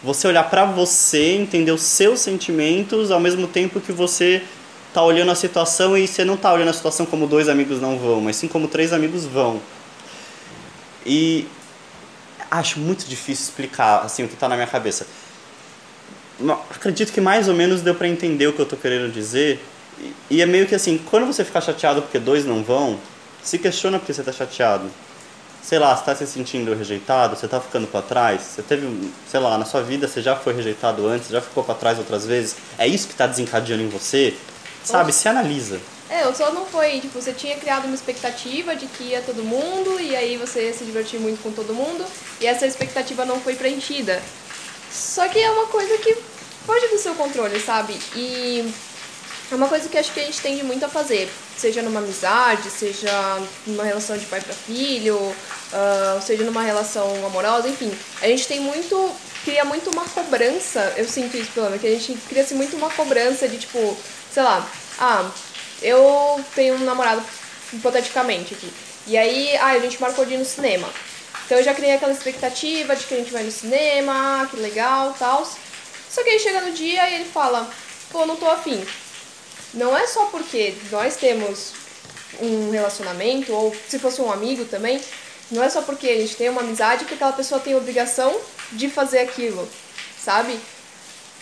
você 0.03 0.27
olhar 0.27 0.51
pra 0.51 0.65
você, 0.65 1.37
entender 1.37 1.71
os 1.71 1.83
seus 1.83 2.19
sentimentos, 2.19 3.13
ao 3.13 3.21
mesmo 3.21 3.47
tempo 3.47 3.81
que 3.81 3.93
você 3.93 4.43
tá 4.93 5.03
olhando 5.03 5.31
a 5.31 5.35
situação 5.35 5.97
e 5.97 6.07
você 6.07 6.25
não 6.25 6.37
tá 6.37 6.53
olhando 6.53 6.69
a 6.69 6.73
situação 6.73 7.07
como 7.07 7.27
dois 7.27 7.49
amigos 7.49 7.81
não 7.81 7.99
vão, 7.99 8.21
mas 8.21 8.37
sim 8.37 8.49
como 8.49 8.69
três 8.69 8.93
amigos 8.93 9.25
vão. 9.25 9.61
E 11.05 11.47
acho 12.51 12.79
muito 12.79 13.05
difícil 13.07 13.45
explicar 13.45 14.01
assim 14.05 14.25
o 14.25 14.29
que 14.29 14.37
tá 14.37 14.49
na 14.49 14.55
minha 14.57 14.67
cabeça. 14.67 15.07
Acredito 16.71 17.13
que 17.13 17.21
mais 17.21 17.49
ou 17.49 17.55
menos 17.55 17.83
deu 17.83 17.95
pra 17.95 18.09
entender 18.09 18.47
o 18.47 18.53
que 18.53 18.61
eu 18.61 18.67
tô 18.67 18.77
querendo 18.77 19.13
dizer. 19.13 19.61
E- 20.31 20.43
é 20.43 20.47
meio 20.47 20.67
que 20.67 20.75
assim, 20.75 20.99
quando 20.99 21.27
você 21.27 21.45
ficar 21.45 21.61
chateado 21.61 22.03
porque 22.03 22.19
dois 22.19 22.45
não 22.45 22.63
vão, 22.63 22.99
se 23.43 23.59
questiona 23.59 23.99
porque 23.99 24.13
você 24.13 24.23
tá 24.23 24.33
chateado. 24.33 24.91
Sei 25.63 25.79
lá, 25.79 25.95
você 25.97 26.05
tá 26.05 26.15
se 26.17 26.27
sentindo 26.27 26.75
rejeitado, 26.75 27.37
você 27.37 27.47
tá 27.47 27.61
ficando 27.61 27.87
pra 27.87 28.03
trás, 28.03 28.43
você 28.43 28.63
teve, 28.63 29.13
sei 29.31 29.39
lá, 29.39 29.57
na 29.57 29.65
sua 29.65 29.81
vida 29.81 30.09
você 30.09 30.21
já 30.21 30.35
foi 30.35 30.53
rejeitado 30.55 31.07
antes, 31.07 31.29
já 31.29 31.41
ficou 31.41 31.63
pra 31.63 31.75
trás 31.77 31.99
outras 31.99 32.27
vezes. 32.27 32.57
É 32.77 32.87
isso 32.87 33.07
que 33.07 33.15
tá 33.15 33.29
desencadeando 33.29 33.83
em 33.83 33.89
você? 33.89 34.35
Sabe, 34.85 35.13
se 35.13 35.29
analisa. 35.29 35.81
É, 36.11 36.27
o 36.27 36.35
só 36.35 36.53
não 36.53 36.67
foi, 36.67 37.01
tipo, 37.01 37.21
você 37.21 37.33
tinha 37.33 37.57
criado 37.57 37.87
uma 37.87 37.95
expectativa 37.95 38.77
de 38.77 38.87
que 38.87 39.05
ia 39.05 39.23
todo 39.23 39.43
mundo, 39.43 39.99
e 39.99 40.15
aí 40.15 40.37
você 40.37 40.67
ia 40.67 40.75
se 40.75 40.85
divertir 40.85 41.19
muito 41.19 41.43
com 41.43 41.51
todo 41.53 41.73
mundo, 41.73 42.05
e 42.41 42.47
essa 42.47 42.67
expectativa 42.67 43.25
não 43.25 43.41
foi 43.41 43.55
preenchida. 43.55 44.23
Só 44.91 45.27
que 45.29 45.39
é 45.39 45.51
uma 45.51 45.67
coisa 45.67 45.97
que 45.99 46.15
foge 46.67 46.89
do 46.89 46.99
seu 46.99 47.15
controle, 47.15 47.59
sabe? 47.59 47.99
E 48.15 48.71
é 49.51 49.55
uma 49.55 49.69
coisa 49.69 49.89
que 49.89 49.97
acho 49.97 50.13
que 50.13 50.21
a 50.21 50.25
gente 50.25 50.41
tende 50.41 50.63
muito 50.63 50.85
a 50.85 50.89
fazer, 50.89 51.31
seja 51.57 51.81
numa 51.83 52.01
amizade, 52.01 52.71
seja 52.71 53.41
numa 53.67 53.85
relação 53.85 54.17
de 54.19 54.27
pai 54.27 54.41
para 54.41 54.53
filho, 54.53 55.35
ah, 55.73 56.21
seja 56.25 56.45
numa 56.45 56.63
relação 56.63 57.25
amorosa, 57.25 57.69
enfim. 57.69 57.91
A 58.21 58.27
gente 58.27 58.47
tem 58.47 58.61
muito, 58.61 59.11
cria 59.45 59.65
muito 59.65 59.91
uma 59.91 60.05
cobrança, 60.05 60.93
eu 60.97 61.09
sinto 61.09 61.37
isso 61.37 61.51
pelo 61.53 61.67
menos, 61.67 61.81
que 61.81 61.87
a 61.87 61.91
gente 61.91 62.19
cria-se 62.29 62.55
muito 62.55 62.77
uma 62.77 62.91
cobrança 62.91 63.49
de 63.49 63.59
tipo, 63.59 63.97
sei 64.33 64.43
lá, 64.43 64.67
ah, 64.99 65.31
eu 65.81 66.45
tenho 66.55 66.75
um 66.75 66.85
namorado, 66.85 67.23
hipoteticamente 67.73 68.55
aqui, 68.55 68.73
e 69.07 69.17
aí, 69.19 69.57
ah, 69.57 69.67
a 69.73 69.79
gente 69.79 70.01
marcou 70.01 70.25
de 70.25 70.35
ir 70.35 70.39
no 70.39 70.45
cinema. 70.45 70.89
Então 71.45 71.59
eu 71.59 71.65
já 71.65 71.75
criei 71.75 71.93
aquela 71.93 72.13
expectativa 72.13 72.95
de 72.95 73.05
que 73.05 73.15
a 73.15 73.17
gente 73.17 73.33
vai 73.33 73.43
no 73.43 73.51
cinema, 73.51 74.47
que 74.51 74.57
legal, 74.57 75.15
tal. 75.19 75.45
Só 76.09 76.23
que 76.23 76.31
aí 76.31 76.39
chega 76.39 76.61
no 76.61 76.73
dia 76.73 77.09
e 77.11 77.15
ele 77.17 77.25
fala, 77.25 77.69
pô, 78.11 78.25
não 78.25 78.37
tô 78.37 78.49
afim. 78.49 78.83
Não 79.75 79.97
é 79.97 80.07
só 80.07 80.27
porque 80.27 80.75
nós 80.91 81.17
temos 81.17 81.73
um 82.41 82.71
relacionamento, 82.71 83.53
ou 83.53 83.75
se 83.89 83.99
fosse 83.99 84.21
um 84.21 84.31
amigo 84.31 84.65
também, 84.67 85.01
não 85.51 85.63
é 85.63 85.69
só 85.69 85.83
porque 85.83 86.09
a 86.09 86.17
gente 86.17 86.37
tem 86.37 86.49
uma 86.49 86.61
amizade 86.63 87.05
que 87.05 87.15
aquela 87.15 87.33
pessoa 87.33 87.61
tem 87.61 87.75
obrigação 87.75 88.35
de 88.71 88.89
fazer 88.89 89.19
aquilo, 89.19 89.69
sabe? 90.23 90.59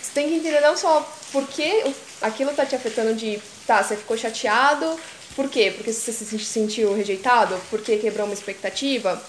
Você 0.03 0.11
tem 0.15 0.29
que 0.29 0.35
entender 0.37 0.61
não 0.61 0.77
só 0.77 1.07
por 1.31 1.47
que 1.47 1.83
o- 1.85 1.95
aquilo 2.21 2.53
tá 2.53 2.67
te 2.67 2.75
afetando 2.75 3.15
de, 3.15 3.41
tá, 3.67 3.83
você 3.83 3.97
ficou 3.97 4.17
chateado, 4.17 4.99
por 5.35 5.49
quê? 5.49 5.73
Porque 5.75 5.93
você 5.93 6.13
se 6.13 6.39
sentiu 6.39 6.95
rejeitado, 6.95 7.59
porque 7.71 7.97
quebrou 7.97 8.27
uma 8.27 8.35
expectativa. 8.35 9.23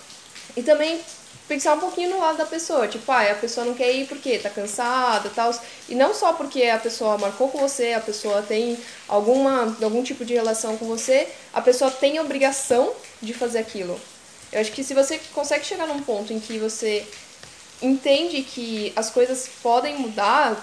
E 0.55 0.63
também 0.63 0.99
pensar 1.47 1.73
um 1.73 1.79
pouquinho 1.79 2.11
no 2.11 2.19
lado 2.19 2.37
da 2.37 2.45
pessoa, 2.45 2.87
tipo, 2.87 3.11
ah, 3.11 3.31
a 3.31 3.35
pessoa 3.35 3.65
não 3.65 3.73
quer 3.73 3.91
ir 3.91 4.07
porque 4.07 4.37
tá 4.39 4.49
cansada 4.49 5.29
tal. 5.35 5.53
E 5.87 5.95
não 5.95 6.13
só 6.13 6.33
porque 6.33 6.63
a 6.63 6.77
pessoa 6.77 7.17
marcou 7.17 7.49
com 7.49 7.59
você, 7.59 7.93
a 7.93 7.99
pessoa 7.99 8.41
tem 8.41 8.77
alguma, 9.07 9.77
algum 9.81 10.03
tipo 10.03 10.25
de 10.25 10.33
relação 10.33 10.77
com 10.77 10.85
você, 10.85 11.27
a 11.53 11.61
pessoa 11.61 11.91
tem 11.91 12.17
a 12.17 12.21
obrigação 12.21 12.93
de 13.21 13.33
fazer 13.33 13.59
aquilo. 13.59 13.99
Eu 14.51 14.59
acho 14.59 14.71
que 14.71 14.83
se 14.83 14.93
você 14.93 15.19
consegue 15.33 15.65
chegar 15.65 15.87
num 15.87 16.01
ponto 16.01 16.33
em 16.33 16.39
que 16.39 16.57
você 16.57 17.05
entende 17.81 18.43
que 18.43 18.91
as 18.95 19.09
coisas 19.09 19.49
podem 19.61 19.95
mudar 19.97 20.55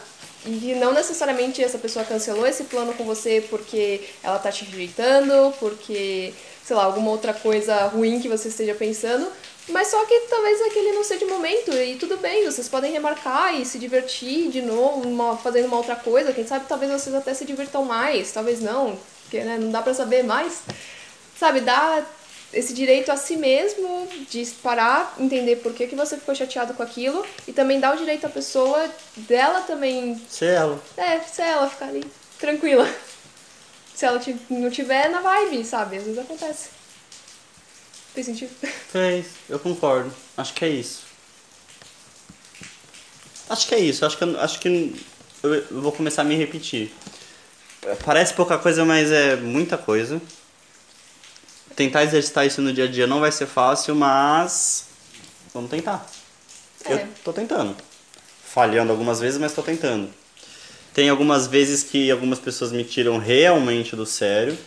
e 0.46 0.74
não 0.76 0.92
necessariamente 0.92 1.62
essa 1.62 1.78
pessoa 1.78 2.04
cancelou 2.04 2.46
esse 2.46 2.64
plano 2.64 2.94
com 2.94 3.04
você 3.04 3.44
porque 3.50 4.08
ela 4.22 4.38
tá 4.38 4.50
te 4.52 4.64
rejeitando, 4.64 5.52
porque, 5.58 6.32
sei 6.64 6.76
lá, 6.76 6.84
alguma 6.84 7.10
outra 7.10 7.34
coisa 7.34 7.86
ruim 7.86 8.20
que 8.20 8.28
você 8.28 8.48
esteja 8.48 8.74
pensando, 8.74 9.26
mas 9.68 9.88
só 9.88 10.02
que 10.06 10.20
talvez 10.30 10.62
aquele 10.62 10.92
não 10.92 11.04
seja 11.04 11.26
o 11.26 11.28
momento 11.28 11.72
e 11.74 11.96
tudo 11.96 12.16
bem, 12.16 12.44
vocês 12.44 12.68
podem 12.68 12.92
remarcar 12.92 13.60
e 13.60 13.66
se 13.66 13.78
divertir 13.78 14.48
de 14.48 14.62
novo, 14.62 15.06
uma- 15.08 15.36
fazendo 15.36 15.66
uma 15.66 15.76
outra 15.76 15.96
coisa, 15.96 16.32
quem 16.32 16.46
sabe 16.46 16.66
talvez 16.68 16.90
vocês 16.90 17.14
até 17.14 17.34
se 17.34 17.44
divirtam 17.44 17.84
mais, 17.84 18.32
talvez 18.32 18.60
não, 18.60 18.98
porque 19.24 19.40
né, 19.40 19.58
não 19.60 19.70
dá 19.70 19.82
pra 19.82 19.92
saber 19.92 20.22
mais. 20.24 20.62
Sabe, 21.38 21.60
dá 21.60 22.02
esse 22.52 22.72
direito 22.72 23.10
a 23.12 23.16
si 23.16 23.36
mesmo 23.36 24.08
de 24.30 24.44
parar, 24.62 25.14
entender 25.18 25.56
por 25.56 25.74
que, 25.74 25.86
que 25.86 25.94
você 25.94 26.16
ficou 26.16 26.34
chateado 26.34 26.72
com 26.74 26.82
aquilo 26.82 27.24
e 27.46 27.52
também 27.52 27.78
dá 27.78 27.92
o 27.92 27.96
direito 27.96 28.26
à 28.26 28.30
pessoa 28.30 28.90
dela 29.16 29.60
também, 29.62 30.20
Se 30.28 30.46
ela. 30.46 30.80
é, 30.96 31.18
se 31.20 31.42
ela 31.42 31.68
ficar 31.68 31.88
ali 31.88 32.04
tranquila. 32.38 32.88
Se 33.94 34.06
ela 34.06 34.20
não 34.48 34.70
tiver 34.70 35.10
na 35.10 35.20
vibe, 35.20 35.64
sabe? 35.64 35.96
Às 35.96 36.04
vezes 36.04 36.18
acontece. 36.18 36.68
Fez 38.14 38.26
sentido? 38.26 38.50
Fez, 38.92 39.26
eu 39.48 39.58
concordo. 39.58 40.12
Acho 40.36 40.54
que 40.54 40.64
é 40.64 40.68
isso. 40.68 41.02
Acho 43.50 43.66
que 43.66 43.74
é 43.74 43.78
isso. 43.80 44.06
Acho 44.06 44.16
que, 44.16 44.24
acho 44.36 44.60
que 44.60 45.04
eu 45.42 45.80
vou 45.80 45.92
começar 45.92 46.22
a 46.22 46.24
me 46.24 46.36
repetir. 46.36 46.92
Parece 48.04 48.34
pouca 48.34 48.56
coisa, 48.58 48.84
mas 48.84 49.10
é 49.10 49.36
muita 49.36 49.76
coisa. 49.78 50.20
Tentar 51.78 52.02
exercitar 52.02 52.44
isso 52.44 52.60
no 52.60 52.72
dia 52.72 52.86
a 52.86 52.88
dia 52.88 53.06
não 53.06 53.20
vai 53.20 53.30
ser 53.30 53.46
fácil, 53.46 53.94
mas 53.94 54.86
vamos 55.54 55.70
tentar. 55.70 56.04
É. 56.84 56.94
Eu 56.94 57.08
tô 57.22 57.32
tentando. 57.32 57.76
Falhando 58.44 58.90
algumas 58.90 59.20
vezes, 59.20 59.38
mas 59.38 59.52
tô 59.52 59.62
tentando. 59.62 60.10
Tem 60.92 61.08
algumas 61.08 61.46
vezes 61.46 61.84
que 61.84 62.10
algumas 62.10 62.40
pessoas 62.40 62.72
me 62.72 62.82
tiram 62.82 63.18
realmente 63.18 63.94
do 63.94 64.04
sério. 64.04 64.58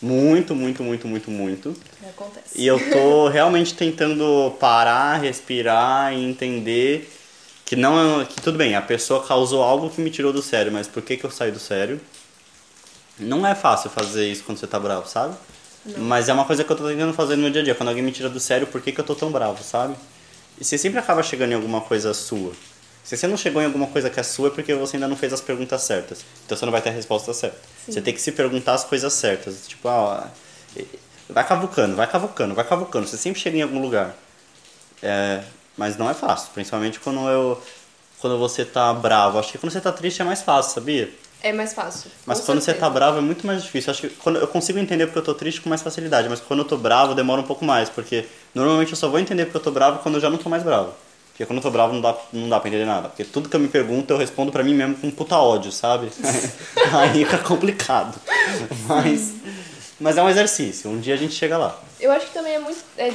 Muito, 0.00 0.54
muito, 0.54 0.84
muito, 0.84 1.08
muito, 1.08 1.28
muito. 1.28 1.76
Acontece. 2.08 2.50
E 2.54 2.68
eu 2.68 2.78
tô 2.92 3.26
realmente 3.34 3.74
tentando 3.74 4.56
parar, 4.60 5.20
respirar 5.20 6.14
e 6.14 6.24
entender 6.24 7.12
que 7.64 7.74
não 7.74 8.20
é, 8.20 8.24
que 8.26 8.40
tudo 8.40 8.56
bem, 8.56 8.76
a 8.76 8.82
pessoa 8.82 9.26
causou 9.26 9.64
algo 9.64 9.90
que 9.90 10.00
me 10.00 10.08
tirou 10.08 10.32
do 10.32 10.40
sério, 10.40 10.70
mas 10.70 10.86
por 10.86 11.02
que 11.02 11.16
que 11.16 11.24
eu 11.24 11.32
saí 11.32 11.50
do 11.50 11.58
sério? 11.58 12.00
Não 13.18 13.44
é 13.44 13.56
fácil 13.56 13.90
fazer 13.90 14.30
isso 14.30 14.44
quando 14.44 14.58
você 14.58 14.68
tá 14.68 14.78
bravo, 14.78 15.08
sabe? 15.08 15.34
Mas 15.96 16.28
é 16.28 16.32
uma 16.32 16.44
coisa 16.44 16.62
que 16.62 16.70
eu 16.70 16.76
tô 16.76 16.86
tentando 16.86 17.12
fazer 17.14 17.36
no 17.36 17.42
meu 17.42 17.50
dia 17.50 17.62
a 17.62 17.64
dia. 17.64 17.74
Quando 17.74 17.88
alguém 17.88 18.02
me 18.02 18.12
tira 18.12 18.28
do 18.28 18.38
sério, 18.38 18.66
por 18.66 18.80
que 18.80 18.92
que 18.92 19.00
eu 19.00 19.04
tô 19.04 19.14
tão 19.14 19.30
bravo, 19.30 19.62
sabe? 19.62 19.94
E 20.60 20.64
você 20.64 20.76
sempre 20.76 20.98
acaba 20.98 21.22
chegando 21.22 21.52
em 21.52 21.54
alguma 21.54 21.80
coisa 21.80 22.12
sua. 22.12 22.52
Se 23.02 23.16
você 23.16 23.26
não 23.26 23.36
chegou 23.36 23.62
em 23.62 23.64
alguma 23.64 23.86
coisa 23.86 24.10
que 24.10 24.20
é 24.20 24.22
sua, 24.22 24.48
é 24.48 24.50
porque 24.50 24.74
você 24.74 24.96
ainda 24.96 25.08
não 25.08 25.16
fez 25.16 25.32
as 25.32 25.40
perguntas 25.40 25.82
certas. 25.82 26.24
Então 26.44 26.56
você 26.56 26.64
não 26.64 26.72
vai 26.72 26.82
ter 26.82 26.90
a 26.90 26.92
resposta 26.92 27.32
certa. 27.32 27.56
Sim. 27.86 27.92
Você 27.92 28.02
tem 28.02 28.12
que 28.12 28.20
se 28.20 28.30
perguntar 28.32 28.74
as 28.74 28.84
coisas 28.84 29.12
certas. 29.12 29.66
Tipo, 29.66 29.88
ah, 29.88 30.30
vai 31.28 31.46
cavucando, 31.46 31.96
vai 31.96 32.06
cavucando, 32.06 32.54
vai 32.54 32.64
cavucando. 32.64 33.06
Você 33.06 33.16
sempre 33.16 33.40
chega 33.40 33.56
em 33.56 33.62
algum 33.62 33.80
lugar. 33.80 34.14
É, 35.02 35.42
mas 35.76 35.96
não 35.96 36.10
é 36.10 36.14
fácil, 36.14 36.50
principalmente 36.52 37.00
quando 37.00 37.26
eu 37.28 37.60
quando 38.18 38.38
você 38.38 38.66
tá 38.66 38.92
bravo. 38.92 39.38
Acho 39.38 39.52
que 39.52 39.58
quando 39.58 39.72
você 39.72 39.80
tá 39.80 39.90
triste 39.90 40.20
é 40.20 40.24
mais 40.24 40.42
fácil, 40.42 40.74
sabia? 40.74 41.10
É 41.42 41.52
mais 41.52 41.72
fácil. 41.72 42.10
Mas 42.26 42.40
quando 42.40 42.60
você 42.60 42.66
certeza. 42.66 42.86
tá 42.86 42.90
bravo 42.90 43.18
é 43.18 43.20
muito 43.20 43.46
mais 43.46 43.62
difícil. 43.62 43.90
Acho 43.90 44.02
que 44.02 44.10
quando 44.10 44.38
eu 44.38 44.46
consigo 44.48 44.78
entender 44.78 45.06
porque 45.06 45.18
eu 45.18 45.24
tô 45.24 45.34
triste 45.34 45.60
com 45.60 45.68
mais 45.68 45.82
facilidade, 45.82 46.28
mas 46.28 46.40
quando 46.40 46.60
eu 46.60 46.66
tô 46.66 46.76
bravo 46.76 47.14
demora 47.14 47.40
um 47.40 47.44
pouco 47.44 47.64
mais, 47.64 47.88
porque 47.88 48.26
normalmente 48.54 48.90
eu 48.90 48.96
só 48.96 49.08
vou 49.08 49.18
entender 49.18 49.46
porque 49.46 49.56
eu 49.56 49.62
tô 49.62 49.70
bravo 49.70 50.00
quando 50.00 50.16
eu 50.16 50.20
já 50.20 50.28
não 50.28 50.38
tô 50.38 50.48
mais 50.48 50.62
bravo. 50.62 50.92
Porque 51.30 51.46
quando 51.46 51.56
eu 51.58 51.62
tô 51.62 51.70
bravo 51.70 51.94
não 51.94 52.00
dá, 52.02 52.14
não 52.32 52.48
dá 52.48 52.60
pra 52.60 52.68
entender 52.68 52.84
nada. 52.84 53.08
Porque 53.08 53.24
tudo 53.24 53.48
que 53.48 53.56
eu 53.56 53.60
me 53.60 53.68
pergunto 53.68 54.12
eu 54.12 54.18
respondo 54.18 54.52
pra 54.52 54.62
mim 54.62 54.74
mesmo 54.74 54.96
com 54.96 55.10
puta 55.10 55.36
ódio, 55.36 55.72
sabe? 55.72 56.10
Aí 56.92 57.24
fica 57.24 57.38
complicado. 57.38 58.20
Mas, 58.86 59.32
mas 59.98 60.18
é 60.18 60.22
um 60.22 60.28
exercício. 60.28 60.90
Um 60.90 61.00
dia 61.00 61.14
a 61.14 61.16
gente 61.16 61.32
chega 61.32 61.56
lá. 61.56 61.80
Eu 61.98 62.12
acho 62.12 62.26
que 62.26 62.34
também 62.34 62.54
é 62.54 62.58
muito 62.58 62.80
é 62.98 63.12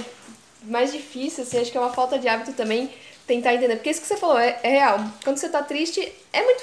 mais 0.64 0.92
difícil, 0.92 1.44
assim, 1.44 1.60
acho 1.60 1.72
que 1.72 1.78
é 1.78 1.82
uma 1.82 1.94
falta 1.94 2.18
de 2.18 2.28
hábito 2.28 2.54
também 2.54 2.90
tentar 3.26 3.54
entender. 3.54 3.76
Porque 3.76 3.90
isso 3.90 4.02
que 4.02 4.08
você 4.08 4.18
falou 4.18 4.38
é, 4.38 4.60
é 4.64 4.70
real. 4.70 5.00
Quando 5.24 5.38
você 5.38 5.50
tá 5.50 5.64
triste, 5.64 6.14
é 6.32 6.44
muito, 6.44 6.62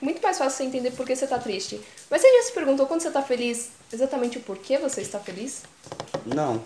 muito 0.00 0.22
mais 0.22 0.38
fácil 0.38 0.56
você 0.56 0.64
entender 0.64 0.92
por 0.92 1.06
que 1.06 1.14
você 1.14 1.26
tá 1.26 1.38
triste. 1.38 1.80
Mas 2.10 2.22
você 2.22 2.28
já 2.36 2.42
se 2.44 2.52
perguntou 2.52 2.86
quando 2.86 3.00
você 3.00 3.10
tá 3.10 3.22
feliz, 3.22 3.70
exatamente 3.92 4.38
o 4.38 4.40
porquê 4.40 4.78
você 4.78 5.00
está 5.00 5.18
feliz? 5.18 5.62
Não. 6.24 6.62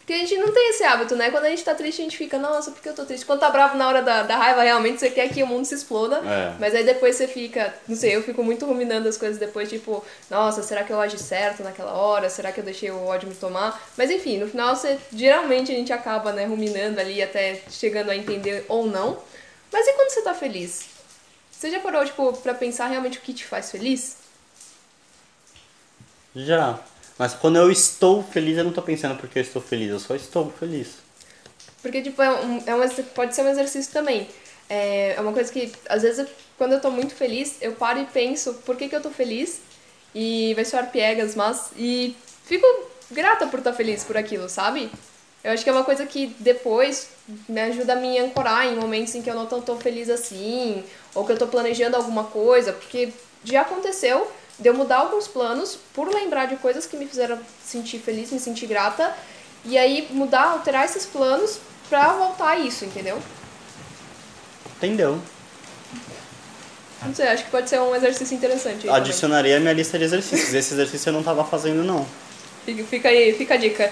Porque 0.00 0.14
a 0.14 0.18
gente 0.18 0.36
não 0.38 0.52
tem 0.52 0.70
esse 0.70 0.82
hábito, 0.82 1.14
né? 1.14 1.30
Quando 1.30 1.44
a 1.44 1.50
gente 1.50 1.62
tá 1.62 1.72
triste, 1.72 2.00
a 2.00 2.04
gente 2.04 2.16
fica, 2.16 2.36
nossa, 2.36 2.72
por 2.72 2.82
que 2.82 2.88
eu 2.88 2.94
tô 2.94 3.04
triste? 3.04 3.24
Quando 3.24 3.40
tá 3.40 3.50
bravo 3.50 3.76
na 3.76 3.86
hora 3.86 4.02
da, 4.02 4.24
da 4.24 4.36
raiva, 4.36 4.62
realmente 4.62 4.98
você 4.98 5.08
quer 5.08 5.28
que 5.28 5.40
o 5.42 5.46
mundo 5.46 5.64
se 5.64 5.74
exploda. 5.74 6.16
É. 6.16 6.56
Mas 6.58 6.74
aí 6.74 6.82
depois 6.82 7.14
você 7.14 7.28
fica, 7.28 7.72
não 7.86 7.94
sei, 7.94 8.16
eu 8.16 8.22
fico 8.22 8.42
muito 8.42 8.66
ruminando 8.66 9.08
as 9.08 9.16
coisas 9.16 9.38
depois, 9.38 9.68
tipo, 9.68 10.04
nossa, 10.28 10.64
será 10.64 10.82
que 10.82 10.92
eu 10.92 11.00
agi 11.00 11.16
certo 11.16 11.62
naquela 11.62 11.92
hora? 11.92 12.28
Será 12.28 12.50
que 12.50 12.58
eu 12.58 12.64
deixei 12.64 12.90
o 12.90 13.06
ódio 13.06 13.28
me 13.28 13.34
tomar? 13.36 13.80
Mas 13.96 14.10
enfim, 14.10 14.38
no 14.38 14.48
final 14.48 14.74
você, 14.74 14.98
geralmente 15.12 15.70
a 15.70 15.74
gente 15.76 15.92
acaba, 15.92 16.32
né, 16.32 16.44
ruminando 16.44 16.98
ali 16.98 17.22
até 17.22 17.60
chegando 17.70 18.10
a 18.10 18.16
entender 18.16 18.64
ou 18.68 18.86
não. 18.86 19.16
Mas 19.72 19.86
e 19.86 19.92
quando 19.92 20.10
você 20.10 20.22
tá 20.22 20.34
feliz? 20.34 20.86
Você 21.52 21.70
já 21.70 21.78
parou, 21.78 22.04
tipo, 22.04 22.32
pra 22.38 22.54
pensar 22.54 22.86
realmente 22.86 23.18
o 23.18 23.20
que 23.20 23.34
te 23.34 23.44
faz 23.44 23.70
feliz? 23.70 24.16
Já. 26.34 26.80
Mas 27.20 27.34
quando 27.34 27.56
eu 27.56 27.70
estou 27.70 28.22
feliz, 28.22 28.56
eu 28.56 28.64
não 28.64 28.72
tô 28.72 28.80
pensando 28.80 29.14
porque 29.14 29.38
eu 29.38 29.42
estou 29.42 29.60
feliz, 29.60 29.90
eu 29.90 30.00
só 30.00 30.16
estou 30.16 30.50
feliz. 30.58 30.88
Porque, 31.82 32.00
tipo, 32.00 32.22
é 32.22 32.30
um, 32.30 32.62
é 32.64 32.74
um, 32.74 33.04
pode 33.14 33.34
ser 33.34 33.42
um 33.42 33.48
exercício 33.50 33.92
também. 33.92 34.26
É, 34.70 35.16
é 35.16 35.20
uma 35.20 35.30
coisa 35.30 35.52
que, 35.52 35.70
às 35.86 36.00
vezes, 36.00 36.26
quando 36.56 36.72
eu 36.72 36.80
tô 36.80 36.90
muito 36.90 37.14
feliz, 37.14 37.58
eu 37.60 37.72
paro 37.72 38.00
e 38.00 38.06
penso 38.06 38.54
por 38.64 38.74
que, 38.74 38.88
que 38.88 38.96
eu 38.96 39.02
tô 39.02 39.10
feliz. 39.10 39.60
E 40.14 40.54
vai 40.54 40.64
soar 40.64 40.90
piegas, 40.90 41.34
mas. 41.34 41.72
E 41.76 42.16
fico 42.46 42.66
grata 43.10 43.46
por 43.48 43.58
estar 43.58 43.74
feliz 43.74 44.02
por 44.02 44.16
aquilo, 44.16 44.48
sabe? 44.48 44.90
Eu 45.44 45.52
acho 45.52 45.62
que 45.62 45.68
é 45.68 45.74
uma 45.74 45.84
coisa 45.84 46.06
que 46.06 46.34
depois 46.38 47.10
me 47.46 47.60
ajuda 47.60 47.92
a 47.92 47.96
me 47.96 48.18
ancorar 48.18 48.66
em 48.66 48.76
momentos 48.76 49.14
em 49.14 49.20
que 49.20 49.28
eu 49.28 49.34
não 49.34 49.44
tô 49.46 49.76
feliz 49.76 50.08
assim, 50.08 50.82
ou 51.14 51.26
que 51.26 51.32
eu 51.32 51.38
tô 51.38 51.48
planejando 51.48 51.96
alguma 51.96 52.24
coisa, 52.24 52.72
porque 52.72 53.12
já 53.44 53.60
aconteceu 53.60 54.26
de 54.60 54.68
eu 54.68 54.74
mudar 54.74 54.98
alguns 54.98 55.26
planos 55.26 55.78
por 55.94 56.08
lembrar 56.12 56.46
de 56.46 56.56
coisas 56.56 56.86
que 56.86 56.96
me 56.96 57.06
fizeram 57.06 57.38
sentir 57.64 57.98
feliz, 57.98 58.30
me 58.30 58.38
sentir 58.38 58.66
grata, 58.66 59.14
e 59.64 59.78
aí 59.78 60.08
mudar, 60.10 60.50
alterar 60.50 60.84
esses 60.84 61.06
planos 61.06 61.58
pra 61.88 62.12
voltar 62.12 62.50
a 62.50 62.58
isso, 62.58 62.84
entendeu? 62.84 63.18
Entendeu? 64.76 65.20
Não 67.02 67.14
sei, 67.14 67.28
acho 67.28 67.44
que 67.44 67.50
pode 67.50 67.68
ser 67.68 67.80
um 67.80 67.94
exercício 67.94 68.36
interessante. 68.36 68.88
aí. 68.88 68.94
Adicionaria 68.94 69.56
a 69.56 69.60
minha 69.60 69.72
lista 69.72 69.98
de 69.98 70.04
exercícios. 70.04 70.52
Esse 70.52 70.74
exercício 70.74 71.08
eu 71.08 71.14
não 71.14 71.22
tava 71.22 71.44
fazendo, 71.44 71.82
não. 71.82 72.06
Fica, 72.64 72.84
fica 72.84 73.08
aí, 73.08 73.32
fica 73.32 73.54
a 73.54 73.56
dica. 73.56 73.90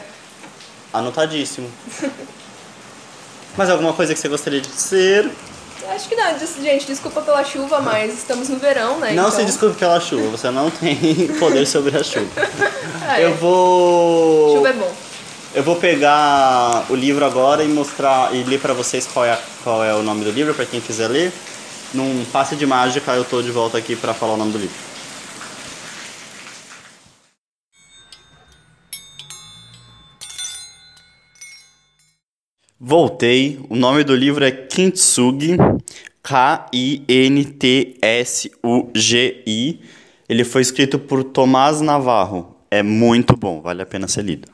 Anotadíssimo. 0.92 1.70
Mais 3.56 3.70
alguma 3.70 3.92
coisa 3.92 4.14
que 4.14 4.20
você 4.20 4.28
gostaria 4.28 4.60
de 4.60 4.68
dizer? 4.68 5.30
Acho 5.88 6.08
que 6.08 6.14
não, 6.14 6.38
gente, 6.62 6.86
desculpa 6.86 7.22
pela 7.22 7.42
chuva, 7.42 7.80
mas 7.80 8.12
estamos 8.14 8.48
no 8.48 8.58
verão, 8.58 8.98
né? 8.98 9.12
Não 9.12 9.28
então... 9.28 9.30
se 9.30 9.44
desculpe 9.44 9.76
pela 9.76 9.98
chuva, 9.98 10.36
você 10.36 10.50
não 10.50 10.70
tem 10.70 10.96
poder 11.40 11.66
sobre 11.66 11.96
a 11.96 12.04
chuva. 12.04 12.28
Ah, 13.10 13.18
é. 13.18 13.24
Eu 13.24 13.34
vou. 13.36 14.56
Chuva 14.56 14.68
é 14.68 14.72
bom. 14.74 14.92
Eu 15.54 15.62
vou 15.62 15.76
pegar 15.76 16.84
o 16.90 16.94
livro 16.94 17.24
agora 17.24 17.64
e 17.64 17.68
mostrar 17.68 18.34
e 18.34 18.44
ler 18.44 18.60
pra 18.60 18.74
vocês 18.74 19.06
qual 19.06 19.24
é, 19.24 19.38
qual 19.64 19.82
é 19.82 19.94
o 19.94 20.02
nome 20.02 20.24
do 20.24 20.30
livro, 20.30 20.52
pra 20.52 20.66
quem 20.66 20.78
quiser 20.78 21.08
ler. 21.08 21.32
Num 21.94 22.22
passe 22.30 22.54
de 22.54 22.66
mágica 22.66 23.12
eu 23.12 23.24
tô 23.24 23.40
de 23.40 23.50
volta 23.50 23.78
aqui 23.78 23.96
pra 23.96 24.12
falar 24.12 24.34
o 24.34 24.36
nome 24.36 24.52
do 24.52 24.58
livro. 24.58 24.76
Voltei. 32.88 33.60
O 33.68 33.76
nome 33.76 34.02
do 34.02 34.16
livro 34.16 34.42
é 34.42 34.50
Kintsugi, 34.50 35.58
K-I-N-T-S-U-G-I. 36.22 37.00
Ele 40.26 40.42
foi 40.42 40.62
escrito 40.62 40.98
por 40.98 41.22
Tomás 41.22 41.82
Navarro. 41.82 42.56
É 42.70 42.82
muito 42.82 43.36
bom, 43.36 43.60
vale 43.60 43.82
a 43.82 43.86
pena 43.86 44.08
ser 44.08 44.22
lido. 44.22 44.48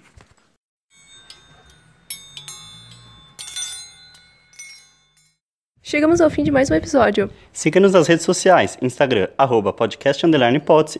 Chegamos 5.81 6.21
ao 6.21 6.29
fim 6.29 6.43
de 6.43 6.51
mais 6.51 6.69
um 6.69 6.75
episódio. 6.75 7.31
Siga-nos 7.53 7.93
nas 7.93 8.09
redes 8.09 8.25
sociais, 8.25 8.77
Instagram, 8.83 9.29
arroba 9.39 9.73
podcast 9.73 10.27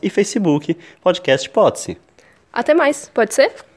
e 0.01 0.09
Facebook, 0.09 0.77
podcast. 1.01 1.51
Até 2.53 2.73
mais, 2.73 3.11
pode 3.13 3.33
ser? 3.33 3.74